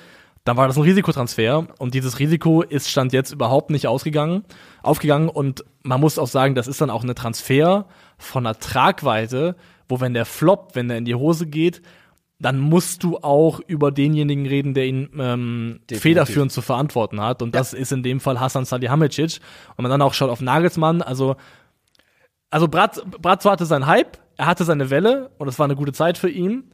[0.43, 4.45] dann war das ein Risikotransfer und dieses Risiko ist stand jetzt überhaupt nicht ausgegangen,
[4.83, 7.85] aufgegangen und man muss auch sagen, das ist dann auch eine Transfer
[8.19, 9.55] von einer Tragweite,
[9.87, 11.81] wo wenn der Flop, wenn der in die Hose geht,
[12.39, 17.41] dann musst du auch über denjenigen reden, der ihn ähm, federführend zu verantworten hat.
[17.41, 17.59] Und ja.
[17.59, 19.39] das ist in dem Fall Hassan Salihamidzic.
[19.75, 21.35] Und man dann auch schaut auf Nagelsmann, also
[22.51, 26.17] also Bratzo, hatte seinen Hype, er hatte seine Welle und es war eine gute Zeit
[26.17, 26.71] für ihn.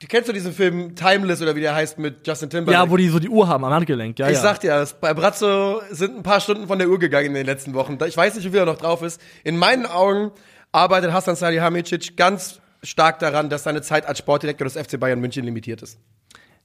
[0.00, 2.84] Du kennst du diesen Film Timeless oder wie der heißt mit Justin Timberlake?
[2.84, 4.18] Ja, wo die so die Uhr haben am Handgelenk.
[4.18, 4.40] Ja, ich ja.
[4.40, 7.74] sag dir, bei Bratzo sind ein paar Stunden von der Uhr gegangen in den letzten
[7.74, 7.98] Wochen.
[8.08, 9.20] Ich weiß nicht, wie er noch drauf ist.
[9.44, 10.32] In meinen Augen
[10.72, 15.44] arbeitet Hassan Salihamidzic ganz stark daran, dass seine Zeit als Sportdirektor des FC Bayern München
[15.44, 15.98] limitiert ist.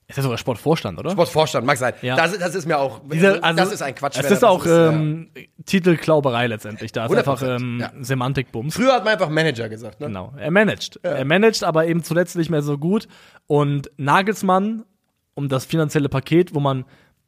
[0.10, 1.12] Ist ja sogar Sportvorstand, oder?
[1.12, 1.93] Sportvorstand, mag sein.
[2.02, 2.15] Ja.
[2.15, 4.17] Das, das ist mir auch, Diese, also, das ist ein Quatsch.
[4.17, 5.43] Es ist auch ist, ähm, ja.
[5.65, 6.93] Titelklauberei letztendlich.
[6.93, 7.91] Da ist einfach ähm, ja.
[8.00, 8.74] Semantikbums.
[8.74, 10.08] Früher hat man einfach Manager gesagt, ne?
[10.08, 10.34] Genau.
[10.38, 10.98] Er managt.
[11.04, 11.12] Ja.
[11.12, 13.10] Er managt, aber eben zuletzt nicht mehr so gut.
[13.48, 14.86] Und Nagelsmann,
[15.34, 16.86] um das finanzielle Paket, wo man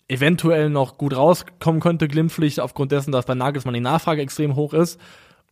[0.08, 4.74] eventuell noch gut rauskommen könnte, glimpflich, aufgrund dessen, dass bei Nagelsmann die Nachfrage extrem hoch
[4.74, 5.02] ist,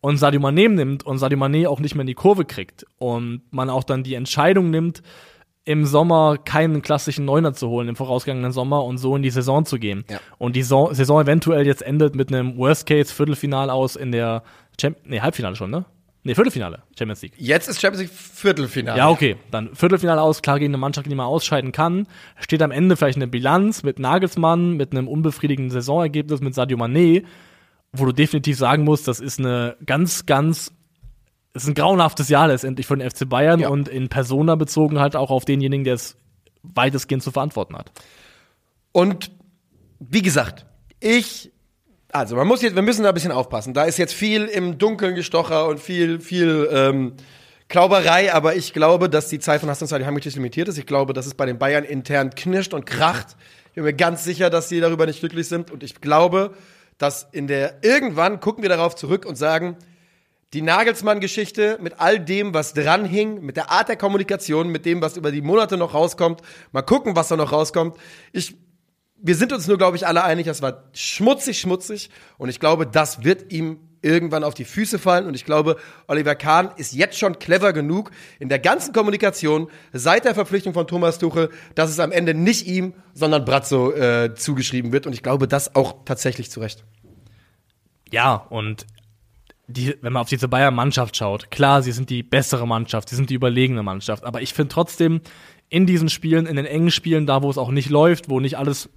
[0.08, 3.42] und Sadio Mané nimmt und Sadio Mané auch nicht mehr in die Kurve kriegt und
[3.52, 5.02] man auch dann die Entscheidung nimmt,
[5.66, 9.66] im Sommer keinen klassischen Neuner zu holen, im vorausgegangenen Sommer und so in die Saison
[9.66, 10.06] zu gehen.
[10.10, 10.22] Ja.
[10.38, 14.44] Und die Saison, Saison eventuell jetzt endet mit einem Worst-Case-Viertelfinal aus in der
[14.80, 15.84] Champ nee, Halbfinale schon, ne?
[16.24, 17.34] Nee, Viertelfinale, Champions League.
[17.36, 18.98] Jetzt ist Champions League Viertelfinale.
[18.98, 19.36] Ja, okay.
[19.52, 22.08] Dann Viertelfinale aus, klar gegen eine Mannschaft, die man ausscheiden kann.
[22.40, 27.26] Steht am Ende vielleicht eine Bilanz mit Nagelsmann, mit einem unbefriedigenden Saisonergebnis mit Sadio Mané,
[28.00, 30.72] wo du definitiv sagen musst, das ist eine ganz, ganz
[31.58, 33.70] es ist ein grauenhaftes Jahr letztendlich von den FC Bayern ja.
[33.70, 36.16] und in Persona bezogen halt auch auf denjenigen, der es
[36.62, 37.92] weitestgehend zu verantworten hat.
[38.92, 39.32] Und
[40.00, 40.66] wie gesagt,
[41.00, 41.52] ich,
[42.12, 43.74] also man muss jetzt, wir müssen da ein bisschen aufpassen.
[43.74, 47.14] Da ist jetzt viel im Dunkeln gestocher und viel, viel ähm,
[47.70, 50.78] Klauberei, aber ich glaube, dass die Zeit von Hassan Salihamidzic limitiert ist.
[50.78, 53.36] Ich glaube, dass es bei den Bayern intern knirscht und kracht.
[53.70, 55.72] Ich bin mir ganz sicher, dass sie darüber nicht glücklich sind.
[55.72, 56.54] Und ich glaube,
[56.98, 59.78] dass in der irgendwann gucken wir darauf zurück und sagen,
[60.54, 65.02] die Nagelsmann-Geschichte mit all dem, was dran hing, mit der Art der Kommunikation, mit dem,
[65.02, 66.42] was über die Monate noch rauskommt.
[66.72, 67.98] Mal gucken, was da noch rauskommt.
[68.32, 68.56] Ich,
[69.18, 72.10] wir sind uns nur, glaube ich, alle einig, das war schmutzig, schmutzig.
[72.38, 75.26] Und ich glaube, das wird ihm irgendwann auf die Füße fallen.
[75.26, 80.26] Und ich glaube, Oliver Kahn ist jetzt schon clever genug in der ganzen Kommunikation seit
[80.26, 84.92] der Verpflichtung von Thomas Tuchel, dass es am Ende nicht ihm, sondern Brazzo äh, zugeschrieben
[84.92, 85.08] wird.
[85.08, 86.84] Und ich glaube, das auch tatsächlich zu Recht.
[88.12, 88.86] Ja, und
[89.68, 93.30] die, wenn man auf diese Bayern-Mannschaft schaut, klar, sie sind die bessere Mannschaft, sie sind
[93.30, 95.22] die überlegene Mannschaft, aber ich finde trotzdem
[95.70, 98.58] in diesen Spielen, in den engen Spielen, da wo es auch nicht läuft, wo nicht
[98.58, 98.90] alles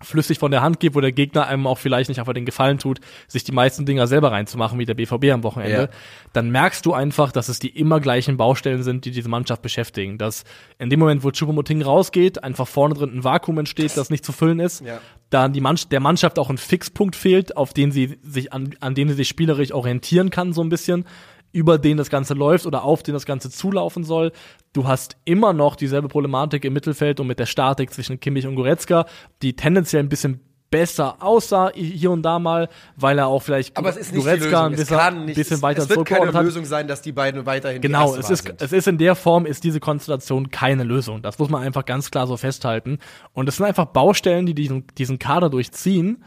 [0.00, 2.78] flüssig von der Hand geht, wo der Gegner einem auch vielleicht nicht einfach den Gefallen
[2.78, 5.88] tut, sich die meisten Dinger selber reinzumachen, wie der BVB am Wochenende, ja.
[6.32, 10.18] dann merkst du einfach, dass es die immer gleichen Baustellen sind, die diese Mannschaft beschäftigen.
[10.18, 10.44] Dass
[10.78, 14.32] in dem Moment, wo Choupo-Moting rausgeht, einfach vorne drin ein Vakuum entsteht, das nicht zu
[14.32, 15.00] füllen ist, ja.
[15.30, 18.94] da die Mannschaft, der Mannschaft auch ein Fixpunkt fehlt, auf den sie sich, an, an
[18.94, 21.04] dem sie sich spielerisch orientieren kann, so ein bisschen
[21.52, 24.32] über den das Ganze läuft oder auf den das Ganze zulaufen soll.
[24.72, 28.54] Du hast immer noch dieselbe Problematik im Mittelfeld und mit der Statik zwischen Kimmich und
[28.54, 29.06] Goretzka,
[29.42, 33.88] die tendenziell ein bisschen besser aussah hier und da mal, weil er auch vielleicht Aber
[33.88, 36.44] es ist nicht Goretzka ein bisschen, nicht, bisschen weiter Es wird keine hat.
[36.44, 38.60] Lösung sein, dass die beiden weiterhin Genau, es ist sind.
[38.60, 41.22] es ist in der Form ist diese Konstellation keine Lösung.
[41.22, 42.98] Das muss man einfach ganz klar so festhalten
[43.32, 46.22] und es sind einfach Baustellen, die diesen diesen Kader durchziehen,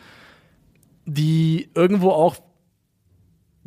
[1.06, 2.38] die irgendwo auch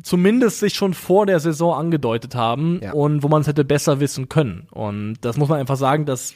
[0.01, 2.93] zumindest sich schon vor der Saison angedeutet haben ja.
[2.93, 4.67] und wo man es hätte besser wissen können.
[4.71, 6.35] Und das muss man einfach sagen, dass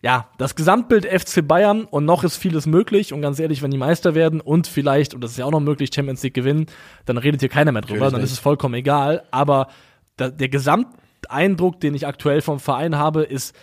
[0.00, 3.78] ja, das Gesamtbild FC Bayern und noch ist vieles möglich und ganz ehrlich, wenn die
[3.78, 6.66] Meister werden und vielleicht, und das ist ja auch noch möglich, Champions League gewinnen,
[7.04, 8.30] dann redet hier keiner mehr drüber, Natürlich dann nicht.
[8.30, 9.24] ist es vollkommen egal.
[9.32, 9.68] Aber
[10.16, 13.56] da, der Gesamteindruck, den ich aktuell vom Verein habe, ist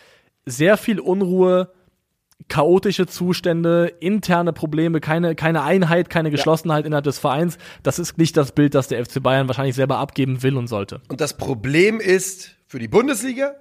[0.45, 1.71] sehr viel Unruhe,
[2.47, 6.87] chaotische Zustände, interne Probleme, keine, keine Einheit, keine Geschlossenheit ja.
[6.87, 7.57] innerhalb des Vereins.
[7.83, 11.01] Das ist nicht das Bild, das der FC Bayern wahrscheinlich selber abgeben will und sollte.
[11.07, 13.55] Und das Problem ist für die Bundesliga,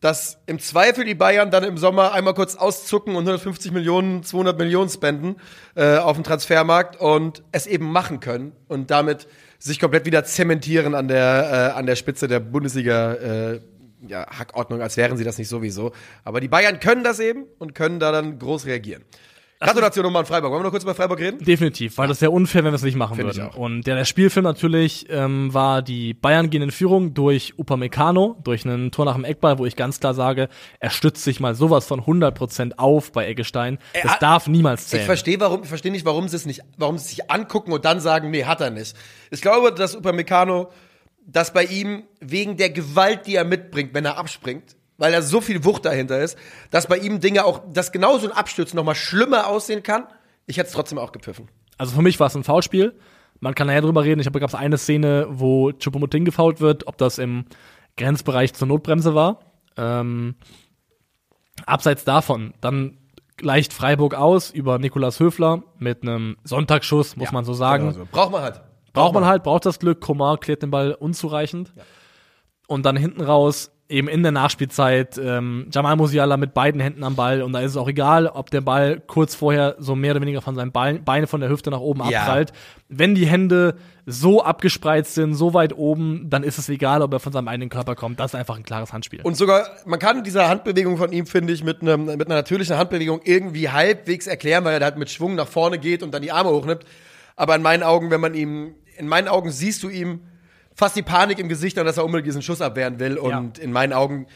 [0.00, 4.58] dass im Zweifel die Bayern dann im Sommer einmal kurz auszucken und 150 Millionen, 200
[4.58, 5.36] Millionen spenden
[5.74, 9.26] äh, auf dem Transfermarkt und es eben machen können und damit
[9.58, 13.14] sich komplett wieder zementieren an der, äh, an der Spitze der Bundesliga.
[13.14, 13.60] Äh,
[14.06, 15.92] ja, Hackordnung, als wären sie das nicht sowieso.
[16.24, 19.04] Aber die Bayern können das eben und können da dann groß reagieren.
[19.58, 20.50] Gratulation nochmal an Freiburg.
[20.50, 21.42] Wollen wir noch kurz über Freiburg reden?
[21.42, 23.48] Definitiv, weil das wäre unfair, wenn wir es nicht machen Find würden.
[23.56, 28.66] Und der, der Spielfilm natürlich ähm, war die Bayern gehen in Führung durch Upamecano, durch
[28.66, 31.86] einen Tor nach dem Eckball, wo ich ganz klar sage, er stützt sich mal sowas
[31.86, 33.78] von 100% auf bei Eggestein.
[34.02, 35.02] Das er, darf niemals zählen.
[35.02, 37.84] Ich verstehe warum, ich verstehe nicht, warum sie es nicht, warum sie sich angucken und
[37.86, 38.94] dann sagen, nee, hat er nicht.
[39.30, 40.68] Ich glaube, dass Upamecano
[41.26, 45.40] dass bei ihm wegen der Gewalt, die er mitbringt, wenn er abspringt, weil er so
[45.40, 46.38] viel Wucht dahinter ist,
[46.70, 50.06] dass bei ihm Dinge auch, dass genauso ein Absturz noch mal schlimmer aussehen kann.
[50.46, 51.48] Ich hätte es trotzdem auch gepfiffen.
[51.76, 52.94] Also für mich war es ein Foulspiel.
[53.40, 54.20] Man kann nachher drüber reden.
[54.20, 57.44] Ich habe gab es eine Szene, wo Chupomoting gefault wird, ob das im
[57.96, 59.40] Grenzbereich zur Notbremse war.
[59.76, 60.36] Ähm,
[61.66, 62.96] abseits davon, dann
[63.40, 67.88] leicht Freiburg aus über Nikolas Höfler mit einem Sonntagsschuss, muss ja, man so sagen.
[67.88, 68.08] Genau so.
[68.10, 68.62] Braucht man halt.
[68.96, 70.00] Braucht man halt, braucht das Glück.
[70.00, 71.72] Komar klärt den Ball unzureichend.
[71.76, 71.82] Ja.
[72.68, 77.14] Und dann hinten raus, eben in der Nachspielzeit, ähm, Jamal Musiala mit beiden Händen am
[77.14, 77.42] Ball.
[77.42, 80.42] Und da ist es auch egal, ob der Ball kurz vorher so mehr oder weniger
[80.42, 82.20] von seinen Beinen von der Hüfte nach oben ja.
[82.20, 82.52] abprallt.
[82.88, 87.20] Wenn die Hände so abgespreizt sind, so weit oben, dann ist es egal, ob er
[87.20, 88.18] von seinem eigenen Körper kommt.
[88.18, 89.20] Das ist einfach ein klares Handspiel.
[89.22, 92.76] Und sogar, man kann diese Handbewegung von ihm, finde ich, mit, einem, mit einer natürlichen
[92.76, 96.32] Handbewegung irgendwie halbwegs erklären, weil er halt mit Schwung nach vorne geht und dann die
[96.32, 96.84] Arme hochnimmt.
[97.36, 100.20] Aber in meinen Augen, wenn man ihm in meinen Augen siehst du ihm
[100.74, 103.18] fast die Panik im Gesicht an, dass er unbedingt diesen Schuss abwehren will.
[103.18, 103.64] Und ja.
[103.64, 104.26] in meinen Augen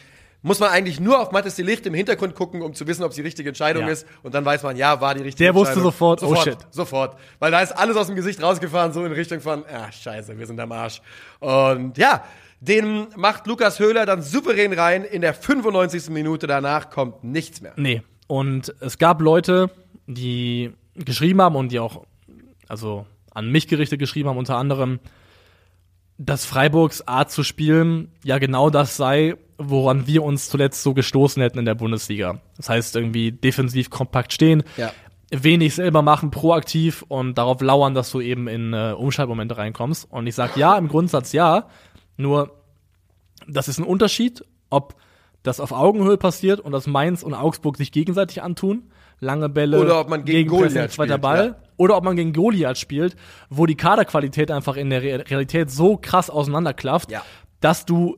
[0.41, 3.15] muss man eigentlich nur auf Mattes Licht im Hintergrund gucken, um zu wissen, ob es
[3.15, 3.89] die richtige Entscheidung ja.
[3.89, 4.07] ist.
[4.23, 5.83] Und dann weiß man, ja, war die richtige Der Entscheidung.
[5.83, 6.57] Der wusste sofort, sofort, oh shit.
[6.71, 7.17] Sofort.
[7.39, 10.47] Weil da ist alles aus dem Gesicht rausgefahren, so in Richtung von, ah, scheiße, wir
[10.47, 11.01] sind am Arsch.
[11.39, 12.23] Und ja,
[12.59, 15.03] den macht Lukas Höhler dann souverän rein.
[15.03, 16.09] In der 95.
[16.09, 17.73] Minute danach kommt nichts mehr.
[17.75, 18.01] Nee.
[18.27, 19.69] Und es gab Leute,
[20.07, 22.05] die geschrieben haben und die auch,
[22.67, 24.99] also an mich gerichtet geschrieben haben, unter anderem,
[26.17, 31.41] dass Freiburgs Art zu spielen ja genau das sei, woran wir uns zuletzt so gestoßen
[31.41, 32.41] hätten in der Bundesliga.
[32.57, 34.91] Das heißt, irgendwie defensiv kompakt stehen, ja.
[35.31, 40.07] wenig selber machen, proaktiv und darauf lauern, dass du eben in äh, Umschaltmomente reinkommst.
[40.11, 41.67] Und ich sage ja, im Grundsatz ja,
[42.17, 42.51] nur
[43.47, 44.95] das ist ein Unterschied, ob
[45.43, 49.99] das auf Augenhöhe passiert und dass Mainz und Augsburg sich gegenseitig antun, lange Bälle, oder
[49.99, 51.55] ob man gegen Goliath zweiter spielt, Ball, ja.
[51.81, 53.15] Oder ob man gegen Goliath spielt,
[53.49, 57.23] wo die Kaderqualität einfach in der Realität so krass auseinanderklafft, ja.
[57.59, 58.17] dass du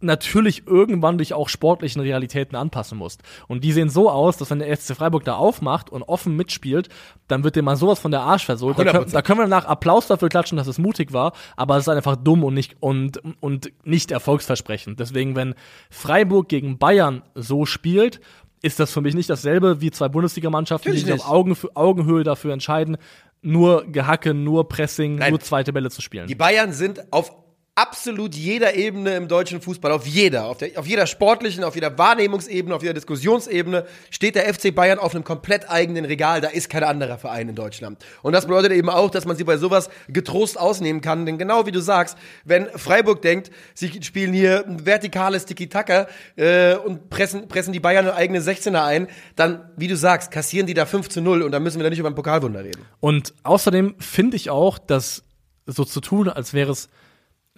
[0.00, 3.22] natürlich irgendwann dich auch sportlichen Realitäten anpassen musst.
[3.48, 6.90] Und die sehen so aus, dass wenn der FC Freiburg da aufmacht und offen mitspielt,
[7.28, 8.78] dann wird dir mal sowas von der Arsch versohlt.
[8.78, 11.84] Da können, da können wir danach Applaus dafür klatschen, dass es mutig war, aber es
[11.84, 15.00] ist einfach dumm und nicht, und, und nicht erfolgsversprechend.
[15.00, 15.54] Deswegen, wenn
[15.90, 18.20] Freiburg gegen Bayern so spielt,
[18.62, 22.52] ist das für mich nicht dasselbe wie zwei Bundesligamannschaften, die sich auf Augen, Augenhöhe dafür
[22.52, 22.96] entscheiden,
[23.42, 25.30] nur Gehacke, nur Pressing, Nein.
[25.30, 26.26] nur zweite Bälle zu spielen.
[26.26, 27.32] Die Bayern sind auf
[27.78, 31.96] absolut jeder Ebene im deutschen Fußball, auf jeder, auf, der, auf jeder sportlichen, auf jeder
[31.96, 36.40] Wahrnehmungsebene, auf jeder Diskussionsebene, steht der FC Bayern auf einem komplett eigenen Regal.
[36.40, 38.04] Da ist kein anderer Verein in Deutschland.
[38.22, 41.24] Und das bedeutet eben auch, dass man sie bei sowas getrost ausnehmen kann.
[41.24, 46.74] Denn genau wie du sagst, wenn Freiburg denkt, sie spielen hier ein vertikales Tiki-Taka äh,
[46.74, 50.74] und pressen, pressen die Bayern eine eigene 16er ein, dann, wie du sagst, kassieren die
[50.74, 52.82] da 5 zu 0 und dann müssen wir da nicht über ein Pokalwunder reden.
[52.98, 55.22] Und außerdem finde ich auch, dass
[55.66, 56.88] so zu tun, als wäre es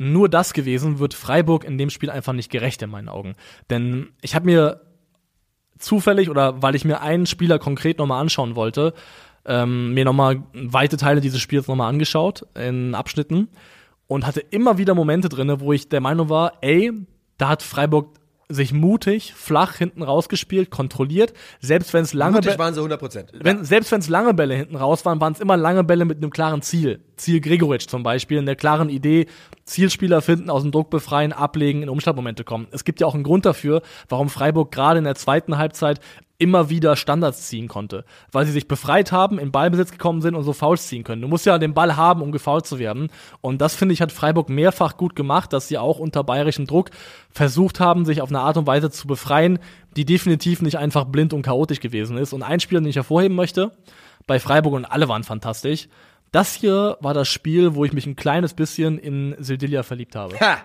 [0.01, 3.35] nur das gewesen, wird Freiburg in dem Spiel einfach nicht gerecht in meinen Augen.
[3.69, 4.81] Denn ich habe mir
[5.79, 8.95] zufällig oder weil ich mir einen Spieler konkret nochmal anschauen wollte,
[9.45, 13.49] ähm, mir nochmal weite Teile dieses Spiels nochmal angeschaut in Abschnitten
[14.07, 16.93] und hatte immer wieder Momente drinne, wo ich der Meinung war, ey,
[17.37, 18.20] da hat Freiburg
[18.51, 21.33] sich mutig, flach hinten rausgespielt, kontrolliert.
[21.61, 23.33] Selbst wenn es lange mutig waren sie 100 Prozent.
[23.33, 26.19] Wenn, selbst wenn es lange Bälle hinten raus waren, waren es immer lange Bälle mit
[26.19, 27.01] einem klaren Ziel.
[27.17, 29.27] Ziel Gregoritsch zum Beispiel, in der klaren Idee,
[29.65, 32.67] Zielspieler finden, aus dem Druck befreien, ablegen, in Umschlagmomente kommen.
[32.73, 36.01] Es gibt ja auch einen Grund dafür, warum Freiburg gerade in der zweiten Halbzeit
[36.41, 40.43] immer wieder Standards ziehen konnte, weil sie sich befreit haben, in Ballbesitz gekommen sind und
[40.43, 41.23] so Fouls ziehen können.
[41.23, 43.09] Du musst ja den Ball haben, um gefoult zu werden.
[43.43, 46.91] Und das finde ich hat Freiburg mehrfach gut gemacht, dass sie auch unter bayerischem Druck
[47.31, 49.59] versucht haben, sich auf eine Art und Weise zu befreien,
[49.97, 52.33] die definitiv nicht einfach blind und chaotisch gewesen ist.
[52.33, 53.73] Und ein Spiel, den ich hervorheben möchte,
[54.27, 55.89] bei Freiburg und alle waren fantastisch.
[56.33, 60.39] Das hier war das Spiel, wo ich mich ein kleines bisschen in Sildilia verliebt habe.
[60.41, 60.59] Ha.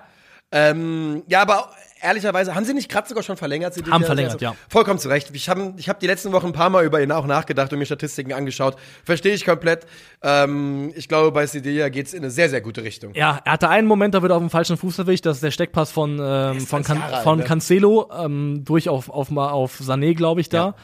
[0.52, 1.70] Ähm, ja, aber
[2.06, 3.74] ehrlicherweise, haben sie nicht gerade sogar schon verlängert?
[3.74, 4.56] Sie haben verlängert, ja.
[4.70, 5.32] Vollkommen zu Recht.
[5.34, 7.80] Ich habe ich hab die letzten Wochen ein paar Mal über ihn auch nachgedacht und
[7.80, 8.78] mir Statistiken angeschaut.
[9.04, 9.86] Verstehe ich komplett.
[10.22, 13.14] Ähm, ich glaube, bei Sidelia geht es in eine sehr, sehr gute Richtung.
[13.14, 15.26] Ja, er hatte einen Moment, da wird er auf dem falschen Fuß erwischt.
[15.26, 17.44] Das ist der Steckpass von, ähm, von, Can von ne?
[17.44, 20.58] Cancelo ähm, durch auf, auf, auf Sané, glaube ich, da.
[20.58, 20.76] Ja.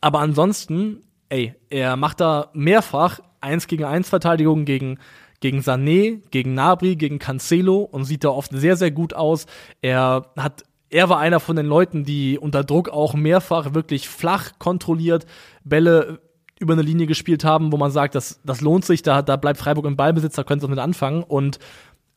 [0.00, 4.98] Aber ansonsten, ey, er macht da mehrfach eins gegen eins Verteidigung gegen
[5.40, 9.46] gegen Sané, gegen Nabri, gegen Cancelo und sieht da oft sehr, sehr gut aus.
[9.82, 14.52] Er hat er war einer von den Leuten, die unter Druck auch mehrfach wirklich flach
[14.58, 15.26] kontrolliert
[15.64, 16.20] Bälle
[16.58, 19.58] über eine Linie gespielt haben, wo man sagt, das, das lohnt sich, da, da bleibt
[19.58, 21.22] Freiburg im Ballbesitz, da können sie mit anfangen.
[21.22, 21.58] Und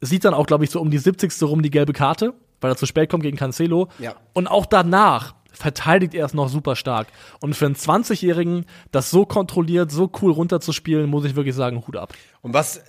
[0.01, 1.41] sieht dann auch, glaube ich, so um die 70.
[1.43, 3.89] rum die gelbe Karte, weil er zu spät kommt gegen Cancelo.
[3.99, 4.15] Ja.
[4.34, 7.08] Und auch danach verteidigt er es noch super stark.
[7.41, 11.97] Und für einen 20-Jährigen, das so kontrolliert, so cool runterzuspielen, muss ich wirklich sagen, Hut
[11.97, 12.13] ab.
[12.41, 12.82] Und was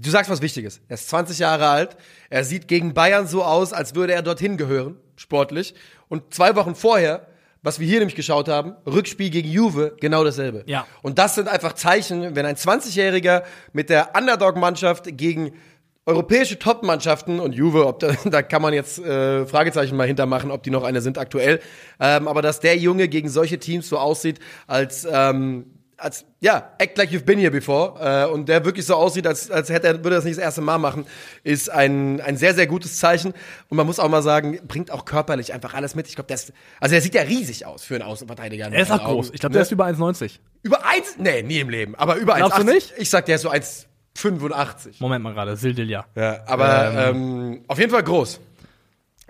[0.00, 0.80] du sagst was Wichtiges.
[0.88, 1.96] Er ist 20 Jahre alt.
[2.28, 5.74] Er sieht gegen Bayern so aus, als würde er dorthin gehören, sportlich.
[6.08, 7.26] Und zwei Wochen vorher,
[7.62, 10.64] was wir hier nämlich geschaut haben, Rückspiel gegen Juve, genau dasselbe.
[10.66, 10.86] Ja.
[11.02, 15.52] Und das sind einfach Zeichen, wenn ein 20-Jähriger mit der Underdog-Mannschaft gegen
[16.06, 20.62] europäische Top-Mannschaften und Juve, ob da, da kann man jetzt äh, Fragezeichen mal hintermachen, ob
[20.62, 21.60] die noch eine sind aktuell.
[22.00, 25.66] Ähm, aber dass der Junge gegen solche Teams so aussieht, als ähm,
[26.00, 29.50] als ja, act like you've been here before äh, und der wirklich so aussieht, als,
[29.50, 31.06] als hätte er, würde er das nicht das erste Mal machen,
[31.44, 33.34] ist ein, ein sehr, sehr gutes Zeichen.
[33.68, 36.08] Und man muss auch mal sagen, bringt auch körperlich einfach alles mit.
[36.08, 38.72] Ich glaube, das, also er sieht ja riesig aus für einen Außenverteidiger.
[38.72, 39.30] Er ist auch groß.
[39.32, 39.66] Ich glaube, der ne?
[39.66, 40.38] ist über 1,90.
[40.62, 41.16] Über 1?
[41.18, 41.94] Nee, nie im Leben.
[41.94, 42.38] Aber über 1,80.
[42.38, 42.94] Glaubst du nicht?
[42.96, 44.96] Ich sag, der ist so 1,85.
[45.00, 46.06] Moment mal gerade, Sildilja.
[46.14, 47.16] Ja, aber ähm.
[47.16, 48.40] Ähm, auf jeden Fall groß.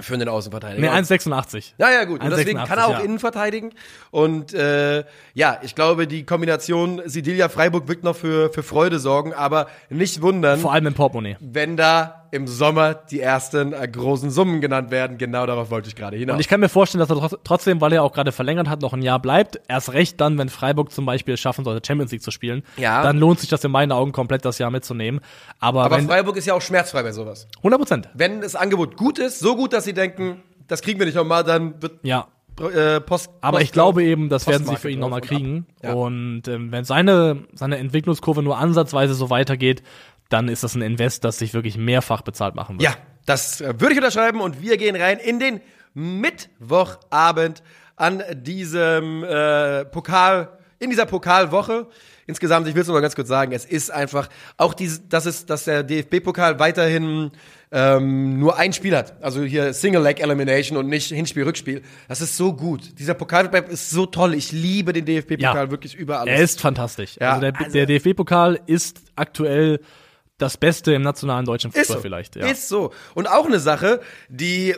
[0.00, 0.80] Für einen Außenverteidiger.
[0.80, 1.72] Nee, 1,86.
[1.78, 2.22] Ja, ja, gut.
[2.22, 3.00] Und deswegen kann er auch ja.
[3.00, 3.72] innen verteidigen.
[4.10, 9.34] Und äh, ja, ich glaube, die Kombination Sidilia Freiburg wird noch für, für Freude sorgen,
[9.34, 10.60] aber nicht wundern.
[10.60, 11.36] Vor allem im Portemonnaie.
[11.40, 15.18] Wenn da im Sommer die ersten äh, großen Summen genannt werden.
[15.18, 16.34] Genau darauf wollte ich gerade hinaus.
[16.34, 18.92] Und ich kann mir vorstellen, dass er trotzdem, weil er auch gerade verlängert hat, noch
[18.92, 19.60] ein Jahr bleibt.
[19.68, 22.62] Erst recht dann, wenn Freiburg zum Beispiel es schaffen sollte, Champions League zu spielen.
[22.76, 23.02] Ja.
[23.02, 25.20] Dann lohnt sich das in meinen Augen komplett, das Jahr mitzunehmen.
[25.58, 27.48] Aber, Aber wenn, Freiburg ist ja auch schmerzfrei bei sowas.
[27.58, 28.08] 100 Prozent.
[28.14, 31.44] Wenn das Angebot gut ist, so gut, dass sie denken, das kriegen wir nicht nochmal,
[31.44, 32.28] dann wird ja.
[32.60, 35.66] Äh, Post, Aber Post, ich glaube eben, das werden sie für ihn nochmal kriegen.
[35.82, 35.94] Ja.
[35.94, 39.82] Und ähm, wenn seine, seine Entwicklungskurve nur ansatzweise so weitergeht,
[40.30, 42.90] dann ist das ein Invest, das sich wirklich mehrfach bezahlt machen wird.
[42.90, 45.60] Ja, das äh, würde ich unterschreiben und wir gehen rein in den
[45.92, 47.62] Mittwochabend
[47.96, 51.88] an diesem äh, Pokal, in dieser Pokalwoche.
[52.26, 55.26] Insgesamt, ich will es nur mal ganz kurz sagen, es ist einfach auch diese, dass
[55.26, 57.32] es, dass der DFB-Pokal weiterhin
[57.72, 59.22] ähm, nur ein Spiel hat.
[59.22, 61.82] Also hier Single Leg Elimination und nicht Hinspiel, Rückspiel.
[62.08, 62.98] Das ist so gut.
[63.00, 64.34] Dieser Pokalwettbewerb ist so toll.
[64.34, 65.70] Ich liebe den DFB-Pokal ja.
[65.70, 66.32] wirklich über alles.
[66.32, 67.16] Er ist fantastisch.
[67.20, 69.80] Ja, also der, also der DFB-Pokal ist aktuell
[70.40, 72.02] das Beste im nationalen deutschen Fußball so.
[72.02, 72.36] vielleicht.
[72.36, 72.46] Ja.
[72.46, 72.92] Ist so.
[73.14, 74.74] Und auch eine Sache, die,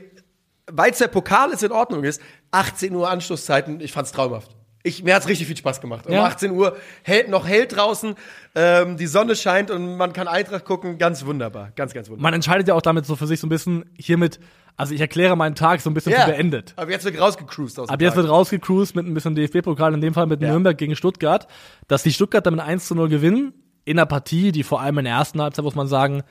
[0.67, 2.21] weil es der Pokal ist, in Ordnung ist,
[2.51, 4.57] 18 Uhr Anschlusszeiten, ich fand's traumhaft.
[4.85, 6.07] Ich, mir hat's richtig viel Spaß gemacht.
[6.07, 6.25] Um ja.
[6.25, 8.17] 18 Uhr hält, noch hell draußen,
[8.57, 10.99] ähm, die Sonne scheint und man kann Eintracht gucken.
[10.99, 11.71] Ganz wunderbar.
[11.77, 12.23] Ganz, ganz wunderbar.
[12.25, 14.41] Man entscheidet ja auch damit so für sich so ein bisschen hiermit,
[14.77, 16.27] also ich erkläre meinen Tag so ein bisschen ja.
[16.27, 16.73] beendet.
[16.75, 18.25] Aber jetzt wird rausgecruised aus dem Ab jetzt Tag.
[18.25, 20.49] wird rausgecruised mit ein bisschen DFB-Pokal, in dem Fall mit ja.
[20.49, 21.47] Nürnberg gegen Stuttgart.
[21.87, 25.05] Dass die Stuttgarter mit 1 zu 0 gewinnen, in einer Partie, die vor allem in
[25.05, 26.23] der ersten Halbzeit, muss man sagen,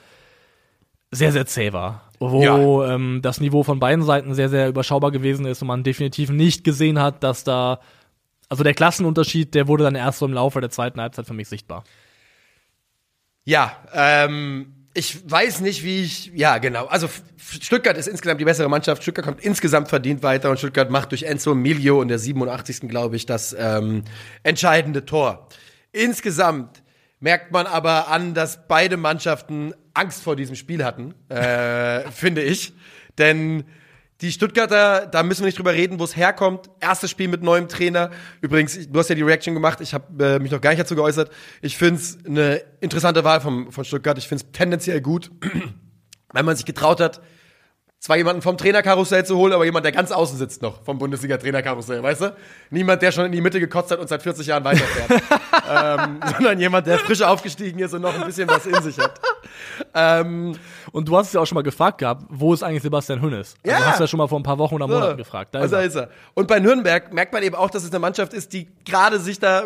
[1.12, 2.10] sehr, sehr zäh war.
[2.20, 2.96] Wo ja.
[2.96, 6.64] ähm, das Niveau von beiden Seiten sehr, sehr überschaubar gewesen ist und man definitiv nicht
[6.64, 7.80] gesehen hat, dass da
[8.52, 11.48] also der Klassenunterschied, der wurde dann erst so im Laufe der zweiten Halbzeit für mich
[11.48, 11.86] sichtbar.
[13.46, 16.34] Ja, ähm, ich weiß nicht, wie ich.
[16.36, 16.86] Ja, genau.
[16.88, 19.04] Also Stuttgart ist insgesamt die bessere Mannschaft.
[19.04, 22.90] Stuttgart kommt insgesamt verdient weiter und Stuttgart macht durch Enzo Milio in der 87.
[22.90, 24.04] glaube ich das ähm,
[24.44, 25.48] entscheidende Tor.
[25.94, 26.81] Insgesamt
[27.22, 32.74] merkt man aber an, dass beide Mannschaften Angst vor diesem Spiel hatten, äh, finde ich.
[33.18, 33.64] Denn
[34.22, 36.70] die Stuttgarter, da müssen wir nicht drüber reden, wo es herkommt.
[36.80, 38.12] Erstes Spiel mit neuem Trainer.
[38.42, 39.82] Übrigens, du hast ja die Reaction gemacht.
[39.82, 41.32] Ich habe äh, mich noch gar nicht dazu geäußert.
[41.62, 44.18] Ich finde es eine interessante Wahl vom, von Stuttgart.
[44.18, 45.32] Ich finde es tendenziell gut,
[46.34, 47.22] weil man sich getraut hat,
[48.00, 52.02] zwar jemanden vom Trainerkarussell zu holen, aber jemand, der ganz außen sitzt noch vom Bundesliga-Trainerkarussell,
[52.02, 52.36] weißt du?
[52.72, 55.22] Niemand, der schon in die Mitte gekotzt hat und seit 40 Jahren weiterfährt.
[55.72, 59.20] ähm, sondern jemand, der frisch aufgestiegen ist und noch ein bisschen was in sich hat.
[59.94, 60.56] Ähm,
[60.92, 63.56] und du hast es ja auch schon mal gefragt gehabt, wo ist eigentlich Sebastian Hünnes?
[63.64, 63.80] Also ja.
[63.80, 65.18] Du hast ja schon mal vor ein paar Wochen oder Monaten so.
[65.18, 65.56] gefragt.
[65.56, 66.10] Da also ist, er.
[66.34, 69.40] Und bei Nürnberg merkt man eben auch, dass es eine Mannschaft ist, die gerade sich
[69.40, 69.64] da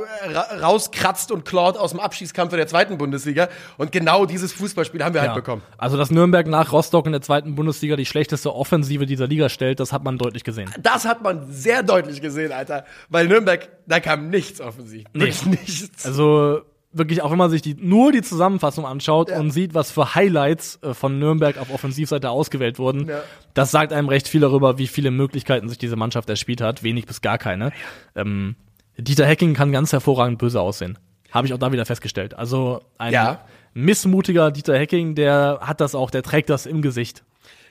[0.62, 3.50] rauskratzt und klaut aus dem Abschießkampf der zweiten Bundesliga.
[3.78, 5.36] Und genau dieses Fußballspiel haben wir halt ja.
[5.36, 5.62] halt bekommen.
[5.78, 9.80] Also, dass Nürnberg nach Rostock in der zweiten Bundesliga die schlechteste Offensive dieser Liga stellt,
[9.80, 10.70] das hat man deutlich gesehen.
[10.80, 12.86] Das hat man sehr deutlich gesehen, Alter.
[13.10, 15.06] Weil Nürnberg, da kam nichts offensiv.
[15.14, 15.26] Nee.
[15.26, 15.95] Wirklich nichts.
[16.04, 16.62] Also,
[16.96, 19.40] wirklich, auch wenn man sich die, nur die Zusammenfassung anschaut ja.
[19.40, 23.22] und sieht, was für Highlights äh, von Nürnberg auf Offensivseite ausgewählt wurden, ja.
[23.54, 26.84] das sagt einem recht viel darüber, wie viele Möglichkeiten sich diese Mannschaft erspielt hat.
[26.84, 27.66] Wenig bis gar keine.
[27.66, 28.22] Ja.
[28.22, 28.56] Ähm,
[28.98, 30.98] Dieter Hecking kann ganz hervorragend böse aussehen.
[31.32, 32.34] Habe ich auch da wieder festgestellt.
[32.34, 33.38] Also ein
[33.74, 37.26] missmutiger Dieter Hecking, der hat das auch, der trägt das im Gesicht.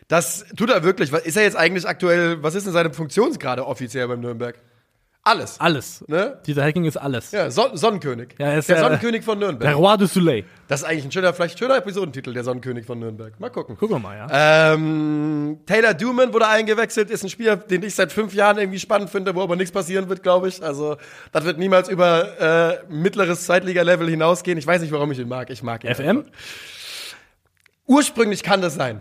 [0.07, 1.11] Das tut er wirklich.
[1.11, 4.59] Ist er jetzt eigentlich aktuell, was ist denn seine Funktionsgrade offiziell beim Nürnberg?
[5.27, 5.59] Alles.
[5.59, 6.05] Alles.
[6.07, 6.39] Ne?
[6.45, 7.33] Dieser Hacking ist alles.
[7.33, 8.35] Ja, Son Sonnenkönig.
[8.39, 9.63] Ja, er ist der, der Sonnenkönig von Nürnberg.
[9.63, 10.45] Der Roi du Soleil.
[10.69, 13.41] Das ist eigentlich ein schöner, vielleicht schöner Episodentitel, der Sonnenkönig von Nürnberg.
[13.41, 13.79] Mal gucken.
[13.79, 14.75] Gucken wir mal, ja.
[14.75, 19.09] Ähm, Taylor Duman wurde eingewechselt, ist ein Spieler, den ich seit fünf Jahren irgendwie spannend
[19.09, 20.63] finde, wo aber nichts passieren wird, glaube ich.
[20.63, 20.99] Also,
[21.33, 24.59] das wird niemals über äh, mittleres Zweitliga-Level hinausgehen.
[24.59, 25.49] Ich weiß nicht, warum ich ihn mag.
[25.49, 25.95] Ich mag ihn.
[25.95, 26.19] FM?
[26.19, 26.33] Einfach.
[27.87, 29.01] Ursprünglich kann das sein.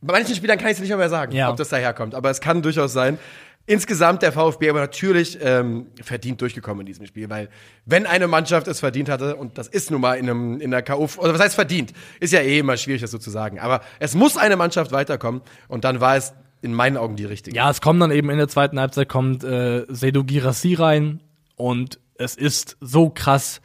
[0.00, 1.50] Bei manchen Spielern kann ich es nicht mehr sagen, ja.
[1.50, 2.14] ob das daherkommt.
[2.14, 3.18] Aber es kann durchaus sein.
[3.66, 7.48] Insgesamt der VfB aber natürlich ähm, verdient durchgekommen in diesem Spiel, weil
[7.86, 10.82] wenn eine Mannschaft es verdient hatte, und das ist nun mal in, einem, in der
[10.82, 13.80] K.O., oder was heißt verdient, ist ja eh immer schwierig, das so zu sagen, aber
[14.00, 17.56] es muss eine Mannschaft weiterkommen und dann war es in meinen Augen die richtige.
[17.56, 21.20] Ja, es kommt dann eben in der zweiten Halbzeit kommt äh, Seydou Girassi rein
[21.56, 23.62] und es ist so krass,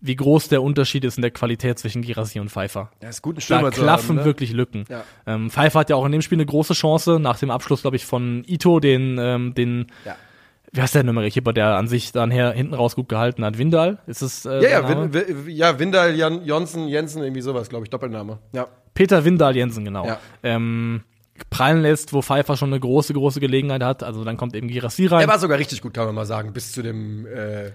[0.00, 2.90] wie groß der Unterschied ist in der Qualität zwischen Girassi und Pfeiffer.
[3.02, 4.24] Ja, ist gut, ein Stürmer Da klaffen haben, ne?
[4.24, 4.84] wirklich Lücken.
[4.88, 5.04] Ja.
[5.26, 7.96] Ähm, Pfeiffer hat ja auch in dem Spiel eine große Chance, nach dem Abschluss, glaube
[7.96, 10.16] ich, von Ito, den, ähm, den ja.
[10.72, 13.58] wie heißt der Nummer Keeper, der an sich dann her hinten raus gut gehalten hat?
[13.58, 13.98] Windal?
[14.06, 17.90] Ist es äh, Ja, ja, Win, ja, Windal, Jan, Jonsen, Jensen, irgendwie sowas, glaube ich,
[17.90, 18.38] Doppelname.
[18.52, 18.68] Ja.
[18.94, 20.06] Peter Windal Jensen, genau.
[20.06, 20.18] Ja.
[20.42, 21.02] Ähm,
[21.50, 24.02] prallen lässt, wo Pfeiffer schon eine große, große Gelegenheit hat.
[24.02, 25.20] Also dann kommt eben Girassi rein.
[25.20, 27.72] Er war sogar richtig gut, kann man mal sagen, bis zu dem äh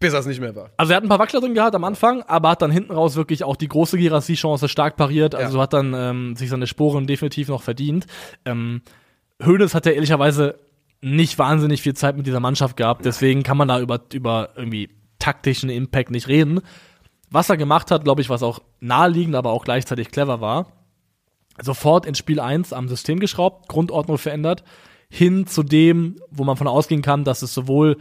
[0.00, 0.70] bis er es nicht mehr war.
[0.78, 3.16] Also er hat ein paar Wackler drin gehabt am Anfang, aber hat dann hinten raus
[3.16, 5.34] wirklich auch die große Girassi-Chance stark pariert.
[5.34, 5.62] Also ja.
[5.62, 8.06] hat dann ähm, sich seine Sporen definitiv noch verdient.
[8.44, 8.80] Ähm,
[9.42, 10.58] Hönes hat ja ehrlicherweise
[11.02, 14.90] nicht wahnsinnig viel Zeit mit dieser Mannschaft gehabt, deswegen kann man da über, über irgendwie
[15.18, 16.60] taktischen Impact nicht reden.
[17.30, 20.72] Was er gemacht hat, glaube ich, was auch naheliegend, aber auch gleichzeitig clever war,
[21.60, 24.64] sofort in Spiel 1 am System geschraubt, Grundordnung verändert,
[25.08, 27.96] hin zu dem, wo man von ausgehen kann, dass es sowohl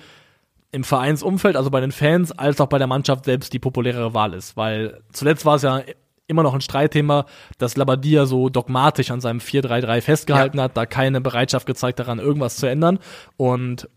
[0.72, 4.34] im Vereinsumfeld, also bei den Fans, als auch bei der Mannschaft selbst die populärere Wahl
[4.34, 4.56] ist.
[4.56, 5.82] Weil zuletzt war es ja
[6.28, 7.26] immer noch ein Streitthema,
[7.58, 10.66] dass Labadia so dogmatisch an seinem 4-3-3 festgehalten ja.
[10.66, 13.00] hat, da keine Bereitschaft gezeigt daran, irgendwas zu ändern.
[13.36, 13.90] Und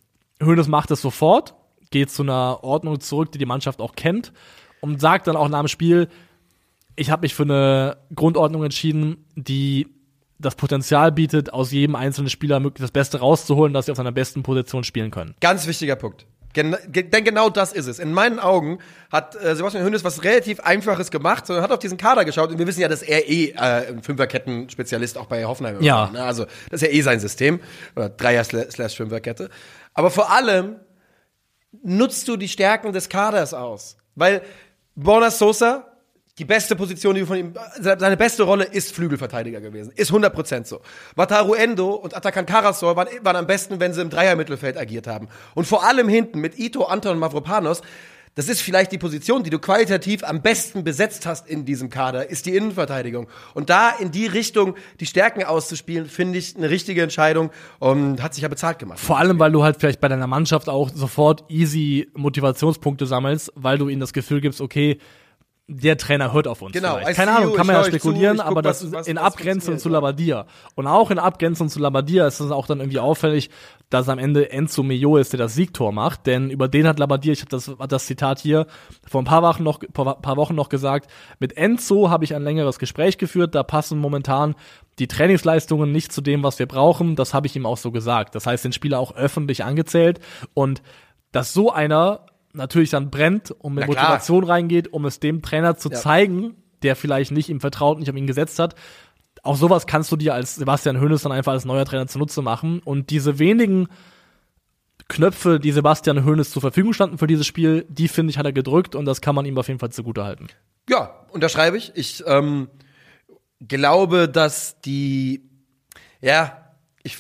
[0.43, 1.55] Hönes macht es sofort,
[1.91, 4.33] geht zu einer Ordnung zurück, die die Mannschaft auch kennt
[4.81, 6.09] und sagt dann auch nach dem Spiel,
[6.97, 9.89] ich habe mich für eine Grundordnung entschieden, die
[10.39, 14.13] das Potenzial bietet, aus jedem einzelnen Spieler möglichst das Beste rauszuholen, dass sie auf seiner
[14.13, 15.35] besten Position spielen können.
[15.41, 16.27] Ganz wichtiger Punkt.
[16.53, 17.99] Gen denn genau das ist es.
[17.99, 18.79] In meinen Augen
[19.11, 22.59] hat äh, Sebastian Hönes was relativ Einfaches gemacht, sondern hat auf diesen Kader geschaut und
[22.59, 25.95] wir wissen ja, dass er eh äh, ein Fünferketten-Spezialist auch bei Hoffenheim ja.
[25.95, 26.11] war.
[26.13, 26.23] Ne?
[26.23, 27.61] Also das ist ja eh sein System.
[27.97, 29.51] Oder Dreier-Fünferkette.
[29.95, 30.77] Aber vor allem
[31.83, 33.97] nutzt du die Stärken des Kaders aus.
[34.15, 34.43] Weil
[34.95, 35.92] Borna Sosa
[36.39, 39.93] die beste Position, die von ihm, seine beste Rolle ist Flügelverteidiger gewesen.
[39.95, 40.81] Ist 100% so.
[41.15, 45.29] Wataru Endo und Atakan Karasor waren, waren am besten, wenn sie im Dreiermittelfeld agiert haben.
[45.55, 47.83] Und vor allem hinten mit Ito, Anton und Mavropanos,
[48.35, 52.31] das ist vielleicht die Position, die du qualitativ am besten besetzt hast in diesem Kader,
[52.31, 53.29] ist die Innenverteidigung.
[53.53, 58.33] Und da in die Richtung die Stärken auszuspielen, finde ich eine richtige Entscheidung und hat
[58.33, 59.01] sich ja bezahlt gemacht.
[59.01, 63.77] Vor allem, weil du halt vielleicht bei deiner Mannschaft auch sofort easy Motivationspunkte sammelst, weil
[63.77, 64.99] du ihnen das Gefühl gibst, okay,
[65.81, 66.73] der Trainer hört auf uns.
[66.73, 66.99] Genau.
[67.15, 70.47] Keine Ahnung, kann man ja spekulieren, zu, aber das was, in Abgrenzung zu Labadia.
[70.75, 73.51] Und auch in Abgrenzung zu Labadia ist es auch dann irgendwie auffällig,
[73.91, 77.33] dass am Ende Enzo Mio ist, der das Siegtor macht, denn über den hat Labadia,
[77.33, 78.67] ich habe das, das Zitat hier
[79.09, 82.79] vor ein paar Wochen noch, paar Wochen noch gesagt, mit Enzo habe ich ein längeres
[82.79, 84.55] Gespräch geführt, da passen momentan
[84.99, 88.35] die Trainingsleistungen nicht zu dem, was wir brauchen, das habe ich ihm auch so gesagt.
[88.35, 90.21] Das heißt, den Spieler auch öffentlich angezählt
[90.55, 90.83] und
[91.33, 95.91] dass so einer natürlich dann brennt und mit Motivation reingeht, um es dem Trainer zu
[95.91, 95.97] ja.
[95.97, 98.75] zeigen, der vielleicht nicht ihm vertraut, nicht auf ihn gesetzt hat.
[99.43, 102.81] Auch sowas kannst du dir als Sebastian Hoeneß dann einfach als neuer Trainer zunutze machen.
[102.85, 103.89] Und diese wenigen
[105.09, 108.53] Knöpfe, die Sebastian Hoeneß zur Verfügung standen für dieses Spiel, die finde ich, hat er
[108.53, 110.49] gedrückt und das kann man ihm auf jeden Fall zugute halten.
[110.89, 111.93] Ja, unterschreibe ich.
[111.95, 112.69] Ich ähm,
[113.61, 115.49] glaube, dass die,
[116.21, 117.19] ja, ich,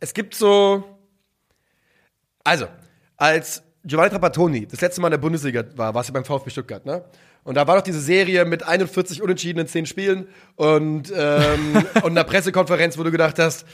[0.00, 0.84] es gibt so,
[2.42, 2.66] also,
[3.16, 6.50] als Giovanni Trapattoni das letzte Mal in der Bundesliga war, war es ja beim VfB
[6.50, 7.04] Stuttgart, ne?
[7.44, 12.12] Und da war doch diese Serie mit 41 Unentschieden in 10 Spielen und, ähm, und
[12.12, 13.66] einer Pressekonferenz, wo du gedacht hast,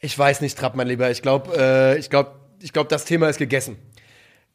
[0.00, 3.28] ich weiß nicht, Trapp, mein Lieber, ich glaube, äh, ich glaube, ich glaube, das Thema
[3.28, 3.76] ist gegessen.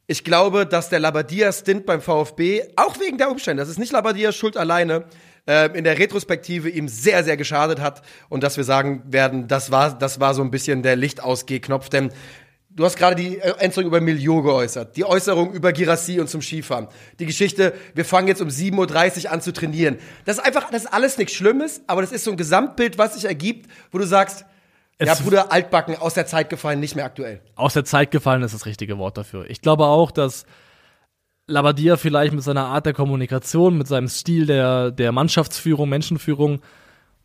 [0.08, 4.36] Ich glaube, dass der Labadia-Stint beim VfB, auch wegen der Umstände, das ist nicht Labadias
[4.36, 5.06] Schuld alleine,
[5.48, 9.72] äh, in der Retrospektive ihm sehr, sehr geschadet hat und dass wir sagen werden, das
[9.72, 12.12] war, das war so ein bisschen der Lichtausgeh-Knopf, denn
[12.76, 16.88] Du hast gerade die Äußerung über Milio geäußert, die Äußerung über Girassi und zum Skifahren,
[17.20, 19.98] die Geschichte, wir fangen jetzt um 7.30 Uhr an zu trainieren.
[20.26, 23.14] Das ist einfach, das ist alles nichts Schlimmes, aber das ist so ein Gesamtbild, was
[23.14, 24.46] sich ergibt, wo du sagst,
[24.98, 27.42] es ja, Bruder, altbacken, aus der Zeit gefallen, nicht mehr aktuell.
[27.56, 29.50] Aus der Zeit gefallen ist das richtige Wort dafür.
[29.50, 30.46] Ich glaube auch, dass
[31.46, 36.62] Labadia vielleicht mit seiner Art der Kommunikation, mit seinem Stil der, der Mannschaftsführung, Menschenführung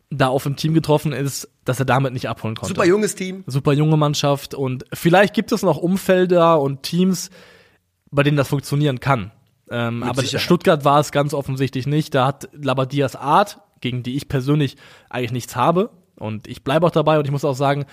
[0.09, 2.73] da auf ein Team getroffen ist, dass er damit nicht abholen konnte.
[2.73, 3.43] Super junges Team.
[3.45, 7.29] Super junge Mannschaft und vielleicht gibt es noch Umfelder und Teams,
[8.09, 9.31] bei denen das funktionieren kann.
[9.69, 10.41] Ähm, aber Sicherheit.
[10.41, 12.15] Stuttgart war es ganz offensichtlich nicht.
[12.15, 14.77] Da hat Labadias Art, gegen die ich persönlich
[15.09, 15.91] eigentlich nichts habe.
[16.15, 17.85] Und ich bleibe auch dabei und ich muss auch sagen,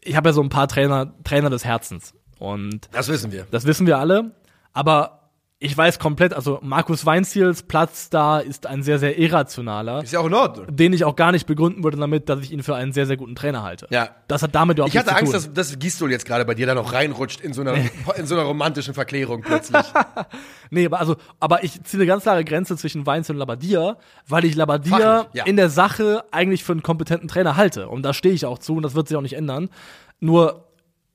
[0.00, 2.14] ich habe ja so ein paar Trainer, Trainer des Herzens.
[2.38, 3.46] Und das wissen wir.
[3.50, 4.32] Das wissen wir alle.
[4.72, 5.21] Aber
[5.62, 10.02] ich weiß komplett, also Markus Weinziels Platz da ist ein sehr, sehr irrationaler.
[10.02, 10.66] Ist ja auch in Ordnung.
[10.68, 13.16] Den ich auch gar nicht begründen würde damit, dass ich ihn für einen sehr, sehr
[13.16, 13.86] guten Trainer halte.
[13.90, 14.08] Ja.
[14.26, 15.24] Das hat damit überhaupt nichts zu tun.
[15.24, 17.60] Ich hatte Angst, dass, dass Gistol jetzt gerade bei dir da noch reinrutscht in so
[17.60, 17.76] einer,
[18.16, 19.84] in so einer romantischen Verklärung plötzlich.
[20.70, 24.44] nee, aber also, aber ich ziehe eine ganz klare Grenze zwischen Weinziel und Labadia, weil
[24.44, 25.44] ich Labadia ja.
[25.44, 27.88] in der Sache eigentlich für einen kompetenten Trainer halte.
[27.88, 29.70] Und da stehe ich auch zu und das wird sich auch nicht ändern.
[30.18, 30.66] Nur,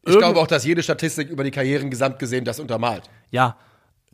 [0.05, 3.03] ich glaube auch, dass jede Statistik über die Karrieren gesamt gesehen das untermalt.
[3.29, 3.57] Ja,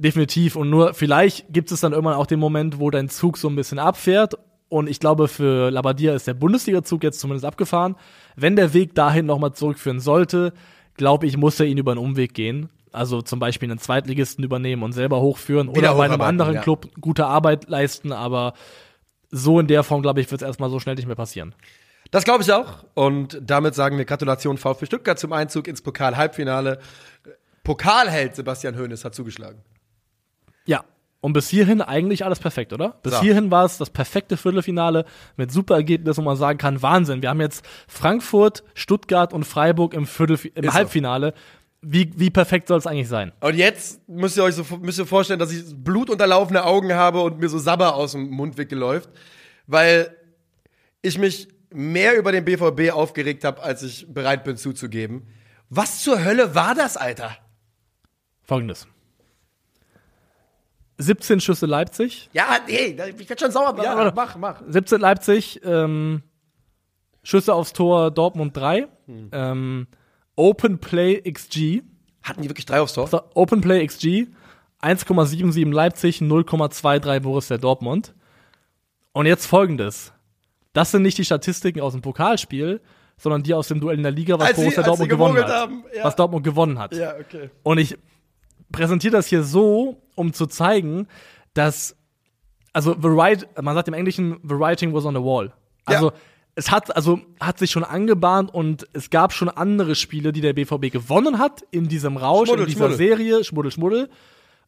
[0.03, 0.55] Definitiv.
[0.55, 3.55] Und nur vielleicht gibt es dann irgendwann auch den Moment, wo dein Zug so ein
[3.55, 4.35] bisschen abfährt.
[4.67, 7.95] Und ich glaube, für Labadia ist der Bundesliga-Zug jetzt zumindest abgefahren.
[8.35, 10.51] Wenn der Weg dahin nochmal zurückführen sollte,
[10.95, 12.69] glaube ich, muss er ihn über einen Umweg gehen.
[12.91, 16.61] Also zum Beispiel einen Zweitligisten übernehmen und selber hochführen Wieder oder bei einem anderen ja.
[16.61, 18.11] Club gute Arbeit leisten.
[18.11, 18.53] Aber
[19.31, 21.55] so in der Form, glaube ich, wird es erstmal so schnell nicht mehr passieren.
[22.11, 22.83] Das glaube ich auch.
[22.93, 26.79] Und damit sagen wir Gratulation VfB Stuttgart zum Einzug ins Pokal-Halbfinale.
[27.63, 29.61] Pokalheld Sebastian Hoeneß hat zugeschlagen.
[30.65, 30.83] Ja.
[31.21, 32.97] Und bis hierhin eigentlich alles perfekt, oder?
[33.01, 33.21] Bis so.
[33.21, 35.05] hierhin war es das perfekte Viertelfinale
[35.37, 37.21] mit super Ergebnis, wo man sagen kann, Wahnsinn.
[37.21, 41.33] Wir haben jetzt Frankfurt, Stuttgart und Freiburg im, Viertelf im Ist Halbfinale.
[41.35, 41.89] So.
[41.89, 43.31] Wie, wie perfekt soll es eigentlich sein?
[43.41, 47.39] Und jetzt müsst ihr euch so müsst ihr vorstellen, dass ich blutunterlaufene Augen habe und
[47.39, 49.09] mir so Sabber aus dem Mund weggeläuft.
[49.67, 50.15] Weil
[51.01, 55.27] ich mich mehr über den BVB aufgeregt habe, als ich bereit bin zuzugeben.
[55.69, 57.35] Was zur Hölle war das, Alter?
[58.43, 58.87] Folgendes.
[61.03, 62.29] 17 Schüsse Leipzig.
[62.33, 63.75] Ja, nee, ich werde schon sauer.
[63.83, 64.61] Ja, mach, mach.
[64.67, 66.23] 17 Leipzig, ähm,
[67.23, 68.87] Schüsse aufs Tor Dortmund 3.
[69.05, 69.29] Hm.
[69.31, 69.87] Ähm,
[70.35, 71.83] Open Play XG.
[72.23, 73.09] Hatten die wirklich drei aufs Tor?
[73.33, 74.27] Open Play XG.
[74.81, 78.13] 1,77 Leipzig, 0,23 Borussia Dortmund.
[79.13, 80.11] Und jetzt folgendes.
[80.73, 82.81] Das sind nicht die Statistiken aus dem Pokalspiel,
[83.17, 85.49] sondern die aus dem Duell in der Liga, was als Borussia sie, Dortmund gewonnen hat.
[85.49, 86.03] Haben, ja.
[86.03, 86.93] Was Dortmund gewonnen hat.
[86.95, 87.49] Ja, okay.
[87.61, 87.97] Und ich
[88.71, 91.07] präsentiere das hier so, um zu zeigen,
[91.53, 91.95] dass
[92.73, 95.53] also the right, man sagt im Englischen the writing was on the wall.
[95.85, 96.15] Also ja.
[96.55, 100.53] es hat also hat sich schon angebahnt und es gab schon andere Spiele, die der
[100.53, 102.97] BVB gewonnen hat in diesem Rausch Schmuddel, in dieser Schmuddel.
[102.97, 104.09] Serie Schmuddel Schmuddel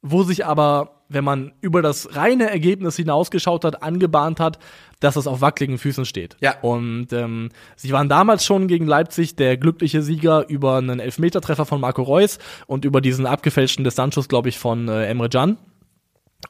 [0.07, 4.59] wo sich aber, wenn man über das reine Ergebnis hinausgeschaut hat, angebahnt hat,
[4.99, 6.37] dass es auf wackeligen Füßen steht.
[6.41, 6.59] Ja.
[6.61, 11.81] Und ähm, sie waren damals schon gegen Leipzig der glückliche Sieger über einen Elfmetertreffer von
[11.81, 12.37] Marco Reus
[12.67, 15.57] und über diesen abgefälschten Distanzschuss, glaube ich, von äh, Emre Can.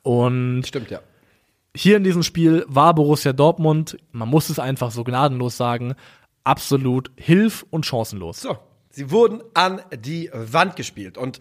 [0.03, 0.99] Und Stimmt, ja.
[1.73, 5.95] Hier in diesem Spiel war Borussia Dortmund, man muss es einfach so gnadenlos sagen,
[6.43, 8.41] absolut hilf- und chancenlos.
[8.41, 8.57] So,
[8.89, 11.39] sie wurden an die Wand gespielt und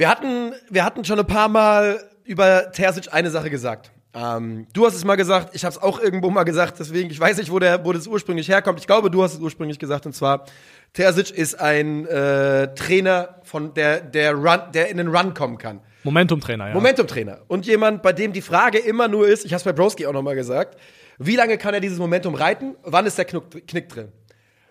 [0.00, 3.92] wir hatten, wir hatten schon ein paar Mal über Terzic eine Sache gesagt.
[4.14, 7.20] Ähm, du hast es mal gesagt, ich habe es auch irgendwo mal gesagt, deswegen, ich
[7.20, 8.80] weiß nicht, wo, der, wo das ursprünglich herkommt.
[8.80, 10.46] Ich glaube, du hast es ursprünglich gesagt, und zwar,
[10.94, 15.80] Terzic ist ein äh, Trainer, von der, der, Run, der in den Run kommen kann.
[16.04, 16.74] Momentum-Trainer, ja.
[16.74, 17.40] Momentum-Trainer.
[17.46, 20.14] Und jemand, bei dem die Frage immer nur ist, ich habe es bei Broski auch
[20.14, 20.78] nochmal gesagt,
[21.18, 22.74] wie lange kann er dieses Momentum reiten?
[22.84, 24.08] Wann ist der Knick, Knick drin?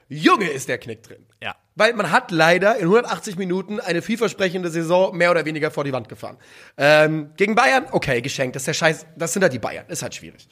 [0.10, 1.26] Junge, ist der Knick drin.
[1.42, 1.56] Ja.
[1.76, 5.94] Weil man hat leider in 180 Minuten eine vielversprechende Saison mehr oder weniger vor die
[5.94, 6.38] Wand gefahren.
[6.78, 8.56] Ähm, gegen Bayern, okay, geschenkt.
[8.56, 9.86] Das ist der Scheiß, das sind halt die Bayern.
[9.88, 10.50] Ist halt schwierig.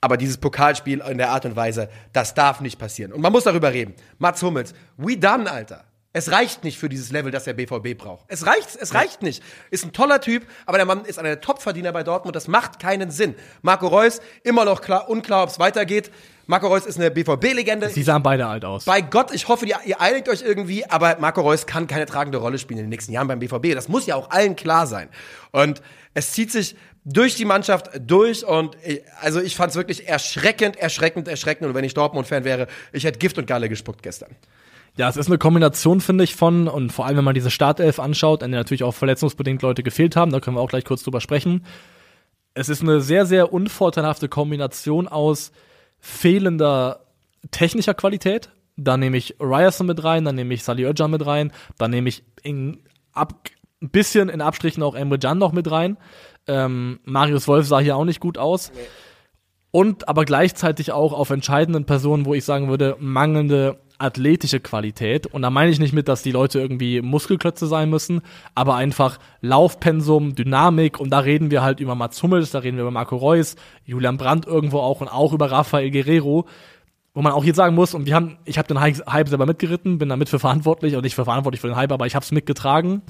[0.00, 3.12] Aber dieses Pokalspiel in der Art und Weise, das darf nicht passieren.
[3.12, 3.94] Und man muss darüber reden.
[4.18, 5.84] Mats Hummels, we done, Alter.
[6.16, 8.24] Es reicht nicht für dieses Level, das der BVB braucht.
[8.28, 9.42] Es reicht, es reicht nicht.
[9.72, 12.36] Ist ein toller Typ, aber der Mann ist einer der Topverdiener bei Dortmund.
[12.36, 13.34] Das macht keinen Sinn.
[13.62, 16.12] Marco Reus, immer noch klar, unklar, ob es weitergeht.
[16.46, 17.88] Marco Reus ist eine BVB-Legende.
[17.88, 18.84] Sie sahen beide alt aus.
[18.84, 22.58] Bei Gott, ich hoffe, ihr, einigt euch irgendwie, aber Marco Reus kann keine tragende Rolle
[22.58, 23.74] spielen in den nächsten Jahren beim BVB.
[23.74, 25.08] Das muss ja auch allen klar sein.
[25.50, 25.82] Und
[26.14, 30.76] es zieht sich durch die Mannschaft durch und ich, also ich fand es wirklich erschreckend,
[30.76, 31.66] erschreckend, erschreckend.
[31.66, 34.30] Und wenn ich Dortmund-Fan wäre, ich hätte Gift und Galle gespuckt gestern.
[34.96, 37.98] Ja, es ist eine Kombination, finde ich, von, und vor allem, wenn man diese Startelf
[37.98, 41.02] anschaut, in der natürlich auch verletzungsbedingt Leute gefehlt haben, da können wir auch gleich kurz
[41.02, 41.64] drüber sprechen.
[42.54, 45.50] Es ist eine sehr, sehr unvorteilhafte Kombination aus
[45.98, 47.00] fehlender
[47.50, 48.50] technischer Qualität.
[48.76, 52.08] Da nehme ich Ryerson mit rein, dann nehme ich Sally Özcan mit rein, dann nehme
[52.08, 52.78] ich in,
[53.12, 53.34] ab,
[53.82, 55.96] ein bisschen in Abstrichen auch Emre Can noch mit rein.
[56.46, 58.70] Ähm, Marius Wolf sah hier auch nicht gut aus.
[58.72, 58.80] Nee.
[59.72, 65.26] Und aber gleichzeitig auch auf entscheidenden Personen, wo ich sagen würde, mangelnde athletische Qualität.
[65.26, 68.22] Und da meine ich nicht mit, dass die Leute irgendwie Muskelklötze sein müssen,
[68.54, 70.98] aber einfach Laufpensum, Dynamik.
[70.98, 74.16] Und da reden wir halt über Mats Hummels, da reden wir über Marco Reus, Julian
[74.16, 76.46] Brandt irgendwo auch und auch über Rafael Guerrero.
[77.16, 79.98] Wo man auch hier sagen muss, und wir haben, ich habe den Hype selber mitgeritten,
[79.98, 82.32] bin damit für verantwortlich, und nicht für verantwortlich für den Hype, aber ich habe es
[82.32, 83.02] mitgetragen.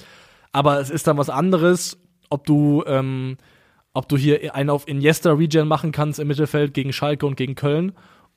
[0.52, 1.96] Aber es ist dann was anderes,
[2.28, 3.38] ob du, ähm,
[3.94, 7.54] ob du hier einen auf Iniesta Regen machen kannst im Mittelfeld gegen Schalke und gegen
[7.54, 7.92] Köln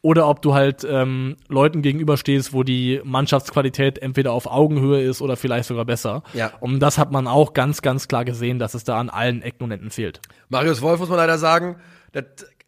[0.08, 5.36] oder ob du halt ähm, Leuten gegenüberstehst, wo die Mannschaftsqualität entweder auf Augenhöhe ist oder
[5.36, 6.24] vielleicht sogar besser.
[6.34, 6.54] Ja.
[6.62, 9.66] Und das hat man auch ganz, ganz klar gesehen, dass es da an allen Ecken
[9.66, 10.22] und Enden fehlt.
[10.48, 11.76] Marius Wolf muss man leider sagen,
[12.14, 12.24] der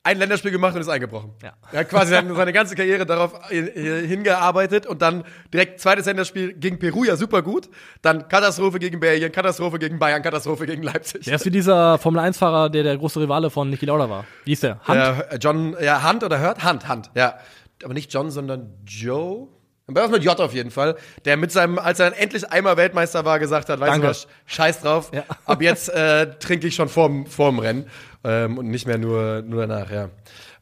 [0.09, 1.31] ein Länderspiel gemacht und ist eingebrochen.
[1.43, 1.53] Ja.
[1.71, 7.03] Er hat quasi seine, ganze Karriere darauf hingearbeitet und dann direkt zweites Länderspiel gegen Peru,
[7.03, 7.69] ja super gut.
[8.01, 11.25] Dann Katastrophe gegen Belgien, Katastrophe gegen Bayern, Katastrophe gegen Leipzig.
[11.25, 14.25] Der ist wie dieser Formel-1-Fahrer, der der große Rivale von Niki Lauda war.
[14.45, 14.79] Wie ist der?
[14.81, 15.31] Hand?
[15.31, 16.63] Äh, John, ja, Hand oder Hört?
[16.63, 17.35] Hand, Hand, ja.
[17.83, 19.47] Aber nicht John, sondern Joe.
[19.93, 22.77] Bei was mit J auf jeden Fall, der mit seinem, als er dann endlich einmal
[22.77, 24.07] Weltmeister war, gesagt hat, weißt Danke.
[24.07, 25.23] du was, scheiß drauf, ja.
[25.45, 27.87] ab jetzt äh, trinke ich schon vorm, vorm Rennen
[28.23, 30.09] ähm, und nicht mehr nur, nur danach, ja.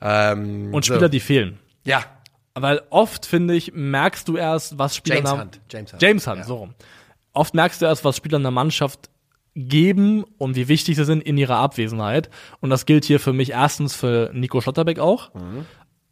[0.02, 1.08] Ähm, und Spieler, so.
[1.08, 1.60] die fehlen.
[1.84, 2.04] Ja.
[2.54, 5.62] Weil oft, finde ich, merkst du erst, was Spieler James Hunt.
[5.72, 6.44] James Hunt, James Hunt ja.
[6.44, 6.74] so rum.
[7.34, 9.10] Oft merkst du erst, was Spieler in der Mannschaft
[9.58, 12.30] geben und wie wichtig sie sind in ihrer Abwesenheit.
[12.60, 15.66] Und das gilt hier für mich erstens für Nico Schlotterbeck auch, mhm.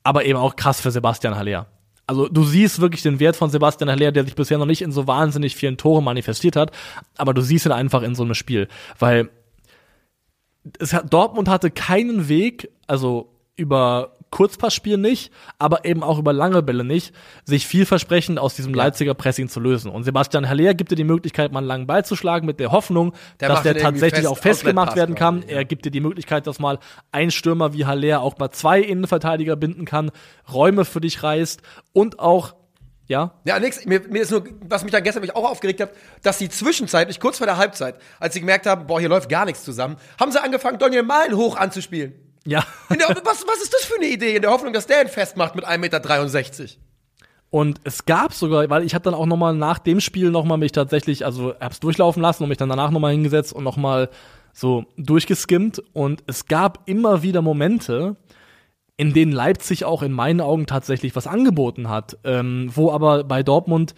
[0.03, 1.68] aber eben auch krass für Sebastian Haller.
[2.08, 4.91] Also du siehst wirklich den Wert von Sebastian Haller, der sich bisher noch nicht in
[4.91, 6.72] so wahnsinnig vielen Toren manifestiert hat,
[7.18, 8.68] aber du siehst ihn einfach in so einem Spiel,
[8.99, 9.30] weil
[10.91, 16.84] hat, Dortmund hatte keinen Weg, also über Kurzpassspiel nicht, aber eben auch über lange Bälle
[16.84, 17.15] nicht,
[17.45, 18.73] sich vielversprechend aus diesem.
[18.73, 19.89] Leipziger Pressing zu lösen.
[19.89, 22.71] Und Sebastian Haller gibt dir die Möglichkeit, mal einen langen Ball zu schlagen mit der
[22.71, 25.43] Hoffnung, der dass der tatsächlich fest, auch festgemacht werden kann.
[25.43, 25.57] Ja.
[25.57, 26.80] Er gibt dir die Möglichkeit, dass mal
[27.11, 30.11] ein Stürmer wie Haller auch mal zwei Innenverteidiger binden kann,
[30.51, 31.61] Räume für dich reißt
[31.93, 32.55] und auch
[33.07, 33.34] ja?
[33.43, 33.86] Ja, nix.
[33.86, 35.91] Mir, mir ist nur, was mich da gestern mich auch aufgeregt hat,
[36.23, 39.45] dass sie zwischenzeitlich, kurz vor der Halbzeit, als sie gemerkt haben, boah, hier läuft gar
[39.45, 42.13] nichts zusammen, haben sie angefangen, Daniel Malen hoch anzuspielen.
[42.46, 42.64] Ja.
[42.89, 44.36] Der, was, was ist das für eine Idee?
[44.36, 46.70] In der Hoffnung, dass der ihn festmacht mit 1,63 Meter.
[47.50, 50.46] Und es gab sogar, weil ich habe dann auch noch mal nach dem Spiel noch
[50.46, 53.64] mal mich tatsächlich, also hab's durchlaufen lassen und mich dann danach noch mal hingesetzt und
[53.64, 54.10] noch mal
[54.54, 58.16] so durchgeskimmt und es gab immer wieder Momente,
[58.98, 63.43] in denen Leipzig auch in meinen Augen tatsächlich was angeboten hat, ähm, wo aber bei
[63.43, 63.96] Dortmund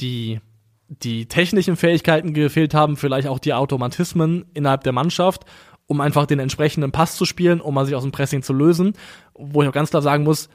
[0.00, 0.40] die
[1.00, 5.44] die technischen Fähigkeiten gefehlt haben, vielleicht auch die Automatismen innerhalb der Mannschaft,
[5.86, 8.94] um einfach den entsprechenden Pass zu spielen, um mal sich aus dem Pressing zu lösen.
[9.34, 10.48] Wo ich auch ganz klar sagen muss,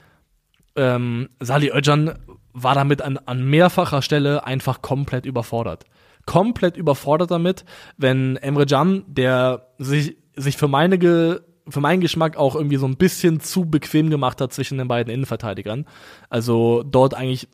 [0.75, 2.13] ähm, Sali Özcan
[2.53, 5.85] war damit an, an mehrfacher Stelle einfach komplett überfordert.
[6.25, 7.65] Komplett überfordert damit,
[7.97, 12.87] wenn Emre Can, der sich, sich für meine Ge für meinen Geschmack auch irgendwie so
[12.87, 15.85] ein bisschen zu bequem gemacht hat zwischen den beiden Innenverteidigern.
[16.29, 17.49] Also dort eigentlich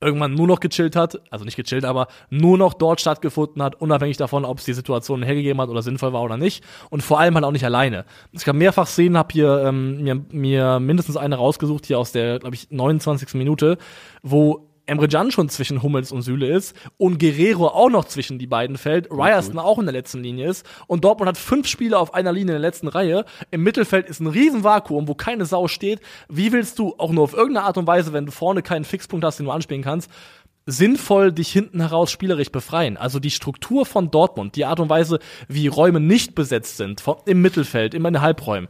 [0.00, 4.16] irgendwann nur noch gechillt hat, also nicht gechillt, aber nur noch dort stattgefunden hat, unabhängig
[4.16, 6.64] davon, ob es die Situation hergegeben hat oder sinnvoll war oder nicht.
[6.90, 8.04] Und vor allem halt auch nicht alleine.
[8.32, 12.38] Ich habe mehrfach Szenen, habe hier ähm, mir, mir mindestens eine rausgesucht, hier aus der,
[12.38, 13.34] glaube ich, 29.
[13.34, 13.78] Minute,
[14.22, 18.46] wo Emre Can schon zwischen Hummels und Süle ist und Guerrero auch noch zwischen die
[18.46, 22.14] beiden fällt, Ryerson auch in der letzten Linie ist und Dortmund hat fünf Spieler auf
[22.14, 23.24] einer Linie in der letzten Reihe.
[23.50, 26.00] Im Mittelfeld ist ein Riesenvakuum, wo keine Sau steht.
[26.28, 29.24] Wie willst du auch nur auf irgendeine Art und Weise, wenn du vorne keinen Fixpunkt
[29.24, 30.10] hast, den du anspielen kannst,
[30.66, 32.96] sinnvoll dich hinten heraus spielerisch befreien.
[32.96, 37.40] Also die Struktur von Dortmund, die Art und Weise, wie Räume nicht besetzt sind, im
[37.40, 38.68] Mittelfeld, immer in den Halbräumen,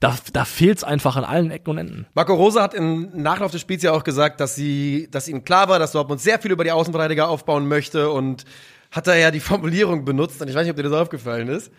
[0.00, 2.06] da, da fehlt es einfach an allen Ecken und Enden.
[2.14, 5.68] Marco Rosa hat im Nachlauf des Spiels ja auch gesagt, dass sie, dass ihm klar
[5.68, 8.46] war, dass Dortmund sehr viel über die Außenverteidiger aufbauen möchte und
[8.90, 11.70] hat da ja die Formulierung benutzt, und ich weiß nicht, ob dir das aufgefallen ist.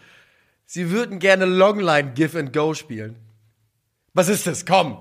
[0.67, 3.17] Sie würden gerne Longline Give and Go spielen.
[4.13, 4.65] Was ist das?
[4.65, 4.97] Komm.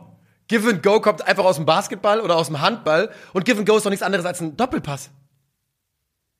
[0.48, 3.68] Give and Go kommt einfach aus dem Basketball oder aus dem Handball und Give and
[3.68, 5.10] Go ist doch nichts anderes als ein Doppelpass.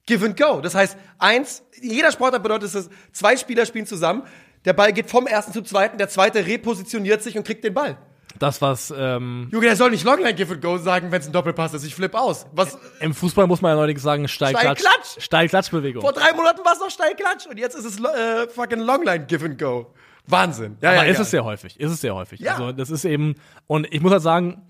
[0.07, 0.61] Give and Go.
[0.63, 4.23] Das heißt, eins, jeder Sportler bedeutet es, zwei Spieler spielen zusammen.
[4.65, 7.97] Der Ball geht vom ersten zum zweiten, der zweite repositioniert sich und kriegt den Ball.
[8.39, 8.93] Das, was.
[8.97, 11.85] Ähm, Junge, der soll nicht Longline Give and Go sagen, wenn es ein Doppelpass ist.
[11.85, 12.47] Ich flipp aus.
[12.53, 14.81] Was, Im Fußball muss man ja neulich sagen, Steilklatsch.
[14.81, 15.21] Steilklatsch.
[15.21, 16.03] Steilklatschbewegung.
[16.03, 19.45] Vor drei Monaten war es noch Steilklatsch und jetzt ist es äh, fucking Longline Give
[19.45, 19.93] and Go.
[20.27, 20.77] Wahnsinn.
[20.81, 21.23] Ja, Aber ja, ist ja.
[21.23, 21.79] es sehr häufig.
[21.81, 22.41] Ist es sehr häufig.
[22.41, 22.53] Ja.
[22.53, 23.35] Also, das ist eben.
[23.67, 24.63] Und ich muss halt sagen,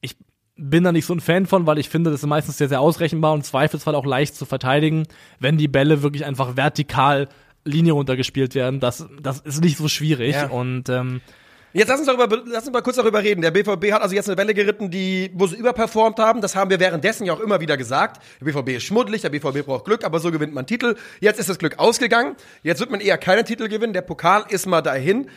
[0.00, 0.16] ich
[0.56, 2.80] bin da nicht so ein Fan von, weil ich finde, das ist meistens sehr, sehr
[2.80, 5.06] ausrechenbar und zweifelsfall auch leicht zu verteidigen,
[5.40, 7.28] wenn die Bälle wirklich einfach vertikal
[7.64, 8.80] Linie runtergespielt werden.
[8.80, 10.34] Das, das ist nicht so schwierig.
[10.34, 10.48] Ja.
[10.48, 11.20] Und ähm,
[11.74, 13.40] Jetzt lass uns, darüber, lass uns mal kurz darüber reden.
[13.40, 16.42] Der BVB hat also jetzt eine Welle geritten, die, wo sie überperformt haben.
[16.42, 18.22] Das haben wir währenddessen ja auch immer wieder gesagt.
[18.40, 20.96] Der BVB ist schmuddelig, der BVB braucht Glück, aber so gewinnt man Titel.
[21.20, 22.36] Jetzt ist das Glück ausgegangen.
[22.62, 23.94] Jetzt wird man eher keinen Titel gewinnen.
[23.94, 25.30] Der Pokal ist mal dahin.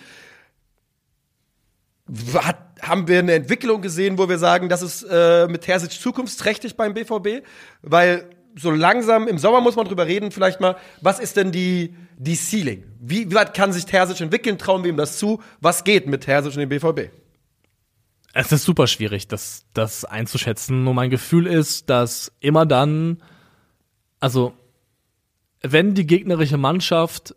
[2.33, 6.75] Hat, haben wir eine Entwicklung gesehen, wo wir sagen, das ist äh, mit Terzic zukunftsträchtig
[6.75, 7.45] beim BVB?
[7.81, 11.95] Weil so langsam, im Sommer muss man drüber reden, vielleicht mal, was ist denn die,
[12.17, 12.83] die Ceiling?
[12.99, 14.57] Wie, wie weit kann sich Terzic entwickeln?
[14.57, 15.41] Trauen wir ihm das zu?
[15.59, 17.11] Was geht mit Terzic und dem BVB?
[18.33, 20.83] Es ist super schwierig, das, das einzuschätzen.
[20.83, 23.21] Nur mein Gefühl ist, dass immer dann,
[24.19, 24.53] also,
[25.61, 27.35] wenn die gegnerische Mannschaft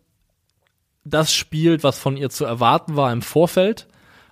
[1.04, 3.88] das spielt, was von ihr zu erwarten war im Vorfeld,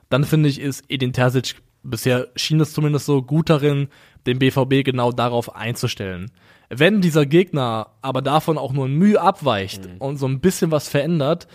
[0.09, 1.57] dann finde ich, ist Edin Terzic
[1.91, 3.89] bisher schien es zumindest so gut darin,
[4.27, 6.31] den BVB genau darauf einzustellen.
[6.69, 9.97] Wenn dieser Gegner aber davon auch nur ein Mühe abweicht mhm.
[9.99, 11.47] und so ein bisschen was verändert,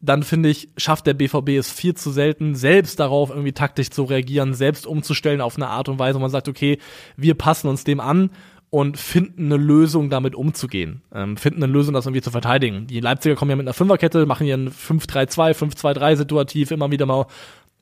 [0.00, 4.04] dann finde ich, schafft der BVB es viel zu selten, selbst darauf irgendwie taktisch zu
[4.04, 6.78] reagieren, selbst umzustellen auf eine Art und Weise, wo man sagt, okay,
[7.16, 8.30] wir passen uns dem an
[8.70, 11.02] und finden eine Lösung, damit umzugehen.
[11.14, 12.86] Ähm, finden eine Lösung, das irgendwie zu verteidigen.
[12.86, 17.06] Die Leipziger kommen ja mit einer Fünferkette, machen hier ein 5-3-2, 5-2-3 situativ, immer wieder
[17.06, 17.26] mal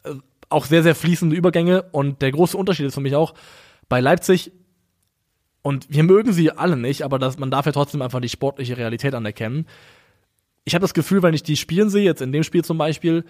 [0.04, 0.10] äh,
[0.50, 1.84] auch sehr, sehr fließende Übergänge.
[1.90, 3.34] Und der große Unterschied ist für mich auch,
[3.88, 4.52] bei Leipzig
[5.64, 8.76] und wir mögen sie alle nicht, aber das, man darf ja trotzdem einfach die sportliche
[8.76, 9.66] Realität anerkennen.
[10.64, 13.24] Ich habe das Gefühl, wenn ich die spielen sehe, jetzt in dem Spiel zum Beispiel,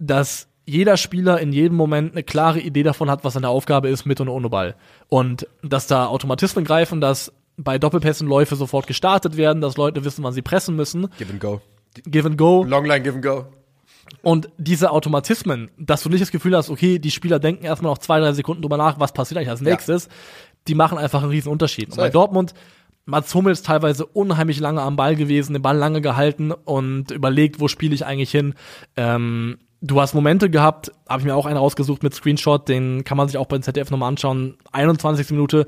[0.00, 4.04] dass jeder Spieler in jedem Moment eine klare Idee davon hat, was seine Aufgabe ist
[4.04, 4.74] mit und ohne Ball.
[5.08, 10.24] Und dass da Automatismen greifen, dass bei Doppelpässen Läufe sofort gestartet werden, dass Leute wissen,
[10.24, 11.06] wann sie pressen müssen.
[11.18, 11.60] Give and go.
[12.04, 12.64] Give and go.
[12.64, 13.46] Longline, give and go.
[14.22, 17.98] Und diese Automatismen, dass du nicht das Gefühl hast, okay, die Spieler denken erstmal noch
[17.98, 20.10] zwei, drei Sekunden drüber nach, was passiert eigentlich als nächstes, ja
[20.68, 21.90] die machen einfach einen riesen Unterschied.
[21.90, 22.54] Und bei Dortmund,
[23.04, 27.68] Mats Hummels teilweise unheimlich lange am Ball gewesen, den Ball lange gehalten und überlegt, wo
[27.68, 28.54] spiele ich eigentlich hin.
[28.96, 33.16] Ähm, du hast Momente gehabt, habe ich mir auch einen rausgesucht mit Screenshot, den kann
[33.16, 34.56] man sich auch bei ZDF nochmal anschauen.
[34.72, 35.30] 21.
[35.30, 35.66] Minute.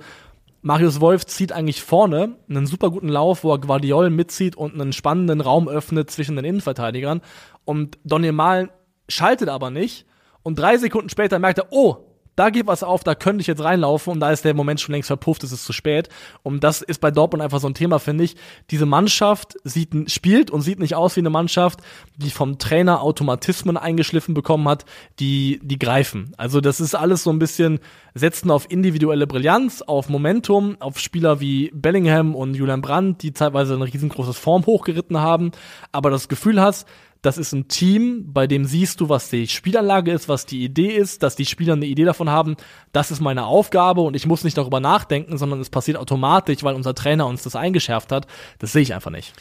[0.61, 4.92] Marius Wolf zieht eigentlich vorne einen super guten Lauf, wo er Guardiol mitzieht und einen
[4.92, 7.20] spannenden Raum öffnet zwischen den Innenverteidigern.
[7.64, 8.70] Und Daniel Malen
[9.09, 10.05] schaltet aber nicht.
[10.42, 12.07] Und drei Sekunden später merkt er, oh,
[12.39, 14.93] da geht was auf, da könnte ich jetzt reinlaufen und da ist der Moment schon
[14.93, 16.09] längst verpufft, es ist zu spät.
[16.43, 18.36] Und das ist bei Dortmund einfach so ein Thema, finde ich.
[18.70, 21.80] Diese Mannschaft sieht, spielt und sieht nicht aus wie eine Mannschaft,
[22.16, 24.84] die vom Trainer Automatismen eingeschliffen bekommen hat,
[25.18, 26.32] die, die greifen.
[26.36, 27.80] Also das ist alles so ein bisschen
[28.14, 33.74] setzen auf individuelle Brillanz, auf Momentum, auf Spieler wie Bellingham und Julian Brandt, die teilweise
[33.74, 35.53] ein riesengroßes Form hochgeritten haben,
[35.93, 36.86] aber das Gefühl hast,
[37.22, 40.94] das ist ein Team, bei dem siehst du, was die Spielanlage ist, was die Idee
[40.94, 42.56] ist, dass die Spieler eine Idee davon haben,
[42.92, 46.74] das ist meine Aufgabe und ich muss nicht darüber nachdenken, sondern es passiert automatisch, weil
[46.74, 48.26] unser Trainer uns das eingeschärft hat.
[48.58, 49.32] Das sehe ich einfach nicht.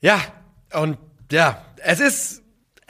[0.00, 0.20] Ja,
[0.72, 0.96] und
[1.30, 2.42] ja, es ist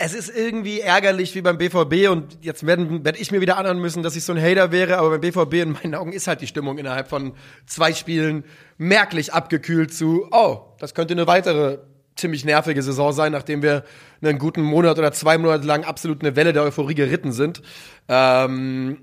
[0.02, 3.78] es ist irgendwie ärgerlich wie beim BVB und jetzt werde werd ich mir wieder anhören
[3.78, 6.40] müssen, dass ich so ein Hater wäre, aber beim BVB in meinen Augen ist halt
[6.40, 7.34] die Stimmung innerhalb von
[7.66, 8.44] zwei Spielen
[8.78, 11.80] merklich abgekühlt zu, oh, das könnte eine weitere
[12.20, 13.84] ziemlich nervige Saison sein, nachdem wir
[14.22, 17.62] einen guten Monat oder zwei Monate lang absolut eine Welle der Euphorie geritten sind.
[18.08, 18.98] Ähm,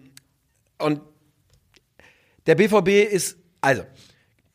[0.78, 1.02] und
[2.46, 3.84] der BVB ist, also,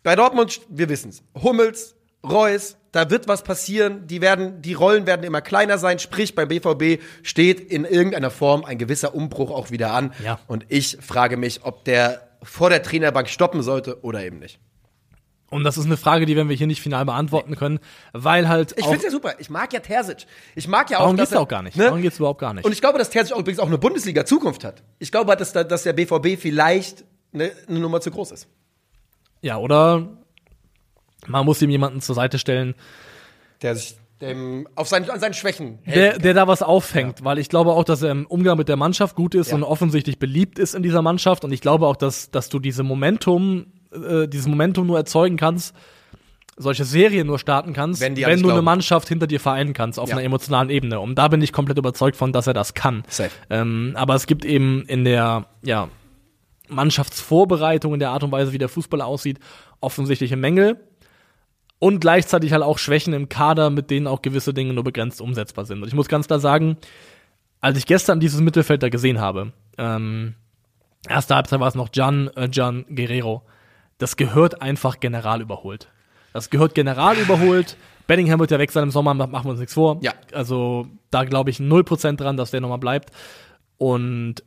[0.03, 1.95] bei Dortmund, wir wissen es, Hummels,
[2.25, 6.49] Reus, da wird was passieren, die werden, die Rollen werden immer kleiner sein, sprich beim
[6.49, 10.13] BVB steht in irgendeiner Form ein gewisser Umbruch auch wieder an.
[10.23, 10.39] Ja.
[10.47, 14.61] Und ich frage mich, ob der vor der Trainerbank stoppen sollte oder eben nicht.
[15.53, 17.78] Und das ist eine Frage, die werden wir hier nicht final beantworten können,
[18.12, 18.74] weil halt.
[18.78, 19.34] Ich finde ja super.
[19.38, 20.26] Ich mag ja Terzic.
[20.55, 21.03] Ich mag ja auch.
[21.03, 21.76] Darum geht's auch gar nicht.
[21.76, 21.84] Ne?
[21.84, 22.64] Darum geht's überhaupt gar nicht.
[22.64, 24.82] Und ich glaube, dass Terzic auch übrigens auch eine Bundesliga-Zukunft hat.
[24.98, 28.48] Ich glaube, dass, dass der BVB vielleicht eine, eine Nummer zu groß ist.
[29.42, 30.09] Ja, oder
[31.26, 32.74] man muss ihm jemanden zur Seite stellen,
[33.61, 37.24] der sich dem, auf seinen, an seinen Schwächen der, der da was auffängt, ja.
[37.24, 39.57] weil ich glaube auch, dass er im Umgang mit der Mannschaft gut ist ja.
[39.57, 42.84] und offensichtlich beliebt ist in dieser Mannschaft und ich glaube auch, dass, dass du diese
[42.84, 45.74] Momentum äh, dieses Momentum nur erzeugen kannst,
[46.57, 48.53] solche Serien nur starten kannst, wenn, wenn du glauben.
[48.53, 50.16] eine Mannschaft hinter dir vereinen kannst auf ja.
[50.16, 51.01] einer emotionalen Ebene.
[51.01, 53.05] Und da bin ich komplett überzeugt von, dass er das kann.
[53.49, 55.88] Ähm, aber es gibt eben in der ja,
[56.68, 59.38] Mannschaftsvorbereitung, in der Art und Weise, wie der Fußball aussieht,
[59.80, 60.80] offensichtliche Mängel.
[61.78, 65.64] Und gleichzeitig halt auch Schwächen im Kader, mit denen auch gewisse Dinge nur begrenzt umsetzbar
[65.64, 65.82] sind.
[65.82, 66.76] Und ich muss ganz klar sagen,
[67.61, 70.34] als ich gestern dieses Mittelfeld da gesehen habe, ähm,
[71.09, 73.43] erste Halbzeit war es noch Gian, äh, Gian Guerrero
[74.03, 75.86] das gehört einfach general überholt.
[76.32, 77.76] Das gehört general überholt.
[78.09, 79.98] Bellingham wird ja weg sein im Sommer, machen wir uns nichts vor.
[80.00, 80.12] Ja.
[80.32, 83.11] Also da glaube ich 0% dran, dass der nochmal bleibt.
[83.78, 84.42] Und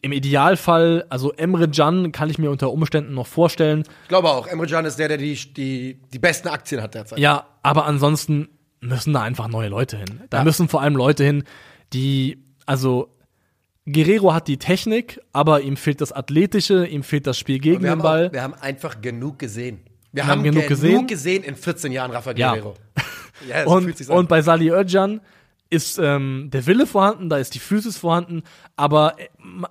[0.00, 3.82] im Idealfall, also Emre Can kann ich mir unter Umständen noch vorstellen.
[4.02, 7.18] Ich glaube auch, Emre Can ist der, der die, die, die besten Aktien hat derzeit.
[7.18, 8.48] Ja, aber ansonsten
[8.80, 10.20] müssen da einfach neue Leute hin.
[10.30, 10.44] Da ja.
[10.44, 11.42] müssen vor allem Leute hin,
[11.92, 13.08] die, also
[13.86, 17.98] Guerrero hat die Technik, aber ihm fehlt das Athletische, ihm fehlt das Spiel gegen den
[17.98, 18.28] Ball.
[18.28, 19.80] Auch, wir haben einfach genug gesehen.
[20.12, 21.06] Wir, wir haben, genug, gesehen.
[21.06, 22.74] gesehen in 14 Jahren Rafa Guerrero.
[23.48, 23.62] Ja.
[23.62, 25.20] ja und, und bei Sali Özcan
[25.72, 28.42] ist ähm, der Wille vorhanden, da ist die Physis vorhanden,
[28.76, 29.28] aber äh,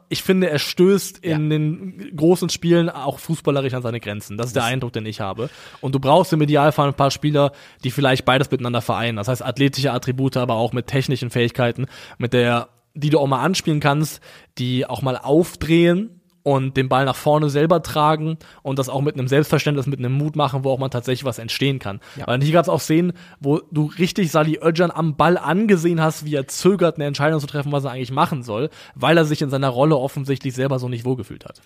[0.10, 1.50] ich finde, er stößt in ja.
[1.50, 4.36] den großen Spielen auch fußballerisch an seine Grenzen.
[4.36, 5.50] Das ist der Eindruck, den ich habe.
[5.80, 7.54] Und du brauchst im Idealfall ein paar Spieler,
[7.84, 9.18] die vielleicht beides miteinander vereinen.
[9.18, 11.86] Das heißt, athletische Attribute, aber auch mit technischen Fähigkeiten,
[12.18, 14.22] mit der die du auch mal anspielen kannst,
[14.58, 19.16] die auch mal aufdrehen und den Ball nach vorne selber tragen und das auch mit
[19.16, 22.00] einem Selbstverständnis, mit einem Mut machen, wo auch mal tatsächlich was entstehen kann.
[22.16, 22.28] Ja.
[22.28, 26.26] Weil hier gab es auch Szenen, wo du richtig Sali Özcan am Ball angesehen hast,
[26.26, 29.42] wie er zögert, eine Entscheidung zu treffen, was er eigentlich machen soll, weil er sich
[29.42, 31.62] in seiner Rolle offensichtlich selber so nicht wohlgefühlt hat.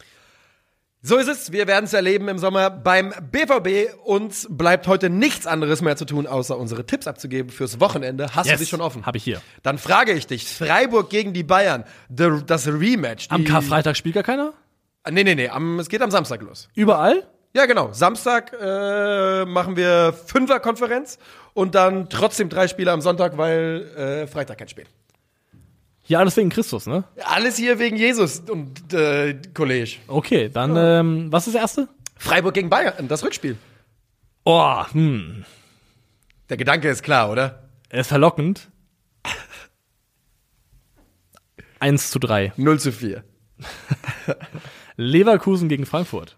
[1.08, 1.52] So ist es.
[1.52, 3.96] Wir werden es erleben im Sommer beim BVB.
[4.06, 8.34] Uns bleibt heute nichts anderes mehr zu tun, außer unsere Tipps abzugeben fürs Wochenende.
[8.34, 9.06] Hast yes, du dich schon offen?
[9.06, 9.40] Habe ich hier.
[9.62, 13.28] Dann frage ich dich: Freiburg gegen die Bayern, das Rematch.
[13.30, 14.54] Am Karfreitag spielt gar keiner?
[15.04, 15.48] Ah, nee, nee, nee.
[15.48, 16.70] Am, es geht am Samstag los.
[16.74, 17.28] Überall?
[17.54, 17.94] Ja, genau.
[17.94, 21.20] Samstag äh, machen wir Fünferkonferenz
[21.54, 24.86] und dann trotzdem drei Spiele am Sonntag, weil äh, Freitag kein Spiel.
[26.08, 27.04] Ja, alles wegen Christus, ne?
[27.24, 29.98] Alles hier wegen Jesus und äh, Kollege.
[30.08, 31.00] Okay, dann, ja.
[31.00, 31.88] ähm, was ist das erste?
[32.18, 33.58] Freiburg gegen Bayern, das Rückspiel.
[34.44, 35.46] Oh, hm.
[36.50, 37.70] Der Gedanke ist klar, oder?
[37.90, 38.70] Er ist verlockend.
[41.80, 42.54] 1 zu 3.
[42.56, 43.24] 0 zu 4.
[44.96, 46.38] Leverkusen gegen Frankfurt.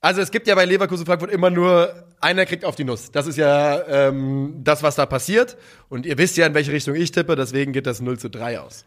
[0.00, 3.10] Also es gibt ja bei Leverkusen Frankfurt immer nur einer kriegt auf die Nuss.
[3.10, 5.56] Das ist ja ähm, das, was da passiert.
[5.88, 8.60] Und ihr wisst ja, in welche Richtung ich tippe, deswegen geht das 0 zu 3
[8.60, 8.84] aus.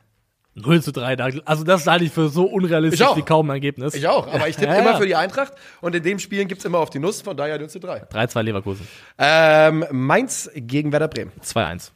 [0.55, 3.93] 0 zu 3, also das halte ich für so unrealistisch wie kaum ein Ergebnis.
[3.93, 4.97] Ich auch, aber ich tippe ja, immer ja.
[4.97, 7.69] für die Eintracht und in dem Spielen gibt's immer auf die Nuss, von daher 0
[7.69, 8.03] zu 3.
[8.09, 8.87] 3-2 Leverkusen.
[9.17, 11.31] Ähm, Mainz gegen Werder Bremen.
[11.41, 11.91] 2-1.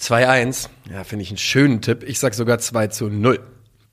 [0.00, 0.68] 2-1.
[0.90, 2.04] Ja, finde ich einen schönen Tipp.
[2.06, 3.40] Ich sag sogar 2 zu 0.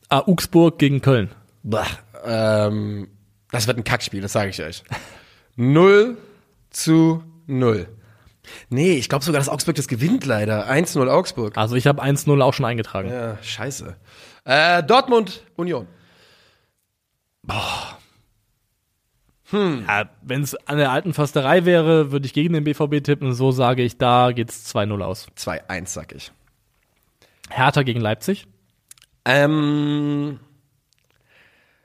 [0.09, 1.29] Ah, Augsburg gegen Köln.
[1.63, 1.87] Bah,
[2.25, 3.09] ähm,
[3.51, 4.83] das wird ein Kackspiel, das sage ich euch.
[5.55, 6.17] 0
[6.69, 7.87] zu 0.
[8.69, 10.69] Nee, ich glaube sogar, dass Augsburg das gewinnt leider.
[10.69, 11.57] 1-0 Augsburg.
[11.57, 13.09] Also ich habe 1-0 auch schon eingetragen.
[13.09, 13.95] Ja, scheiße.
[14.45, 15.87] Äh, Dortmund, Union.
[17.43, 17.97] Boah.
[19.49, 19.85] Hm.
[19.87, 23.33] Ja, Wenn es an der alten Fasterei wäre, würde ich gegen den BVB tippen.
[23.33, 25.27] So sage ich, da geht's 2-0 aus.
[25.37, 26.31] 2-1, sag ich.
[27.49, 28.47] Hertha gegen Leipzig.
[29.25, 30.39] Ähm.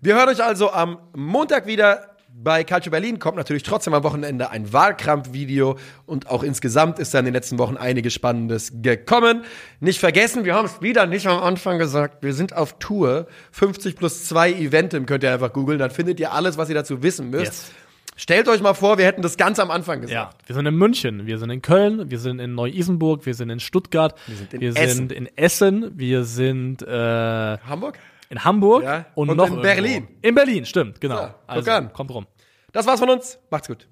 [0.00, 2.15] wir hören euch also am Montag wieder.
[2.38, 7.20] Bei Calcio Berlin kommt natürlich trotzdem am Wochenende ein Wahlkampfvideo und auch insgesamt ist da
[7.20, 9.44] in den letzten Wochen einiges Spannendes gekommen.
[9.80, 13.26] Nicht vergessen, wir haben es wieder nicht am Anfang gesagt, wir sind auf Tour.
[13.52, 17.02] 50 plus 2 Eventim könnt ihr einfach googeln, dann findet ihr alles, was ihr dazu
[17.02, 17.46] wissen müsst.
[17.46, 17.72] Yes.
[18.16, 20.14] Stellt euch mal vor, wir hätten das ganz am Anfang gesagt.
[20.14, 23.48] Ja, wir sind in München, wir sind in Köln, wir sind in Neu-Isenburg, wir sind
[23.48, 24.96] in Stuttgart, wir sind in, wir Essen.
[24.96, 27.98] Sind in Essen, wir sind äh, Hamburg?
[28.28, 29.06] In Hamburg ja.
[29.14, 30.08] und, und noch in Berlin.
[30.22, 31.16] In Berlin, stimmt, genau.
[31.16, 32.26] Ja, also, kommt rum.
[32.72, 33.38] Das war's von uns.
[33.50, 33.88] Macht's gut.